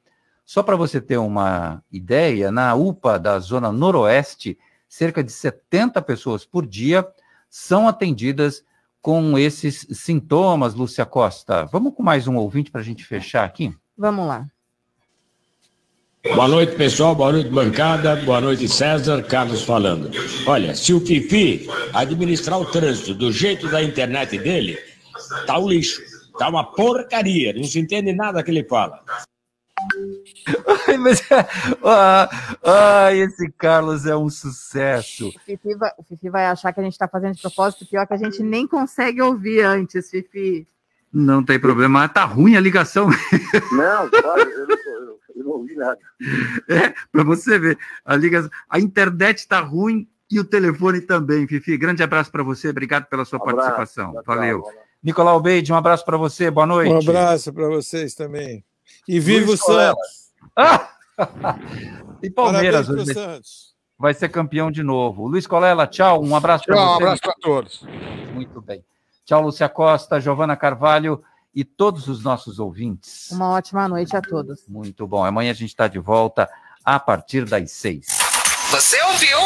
[0.44, 4.58] Só para você ter uma ideia, na UPA da Zona Noroeste,
[4.88, 7.06] cerca de 70 pessoas por dia
[7.48, 8.64] são atendidas
[9.00, 11.64] com esses sintomas, Lúcia Costa.
[11.64, 13.74] Vamos com mais um ouvinte para a gente fechar aqui?
[13.96, 14.46] Vamos lá.
[16.24, 17.16] Boa noite, pessoal.
[17.16, 18.14] Boa noite, bancada.
[18.14, 19.24] Boa noite, César.
[19.24, 20.08] Carlos falando.
[20.46, 24.78] Olha, se o Fifi administrar o trânsito do jeito da internet dele,
[25.48, 26.00] tá um lixo.
[26.38, 27.52] Tá uma porcaria.
[27.52, 29.02] Não se entende nada que ele fala.
[30.86, 31.22] Ai, mas,
[31.82, 32.30] ah,
[32.62, 35.28] ah, esse Carlos é um sucesso.
[35.28, 38.06] O Fifi, vai, o Fifi vai achar que a gente está fazendo de propósito, pior
[38.06, 40.68] que a gente nem consegue ouvir antes, Fifi.
[41.12, 43.08] Não tem problema, tá ruim a ligação.
[43.72, 45.98] Não, claro, eu não, eu, eu não ouvi nada.
[46.68, 51.76] É, para você ver, a ligação, a internet está ruim e o telefone também, Fifi.
[51.76, 54.22] Grande abraço para você, obrigado pela sua abraço, participação.
[54.24, 54.62] Valeu.
[55.02, 56.92] Nicolau Beide, um abraço para você, boa noite.
[56.92, 58.64] Um abraço para vocês também.
[59.06, 60.32] E viva o Santos!
[60.56, 60.88] Ah!
[62.22, 63.12] e Palmeiras hoje
[63.98, 65.26] vai ser campeão de novo.
[65.26, 66.82] Luiz Colela, tchau, um abraço para você.
[66.82, 67.86] Um abraço para todos.
[68.32, 68.84] Muito bem.
[69.24, 71.22] Tchau, Lúcia Costa, Giovana Carvalho
[71.54, 73.30] e todos os nossos ouvintes.
[73.30, 74.66] Uma ótima noite a todos.
[74.68, 75.24] Muito bom.
[75.24, 76.48] Amanhã a gente está de volta
[76.84, 78.06] a partir das seis.
[78.70, 79.38] Você ouviu?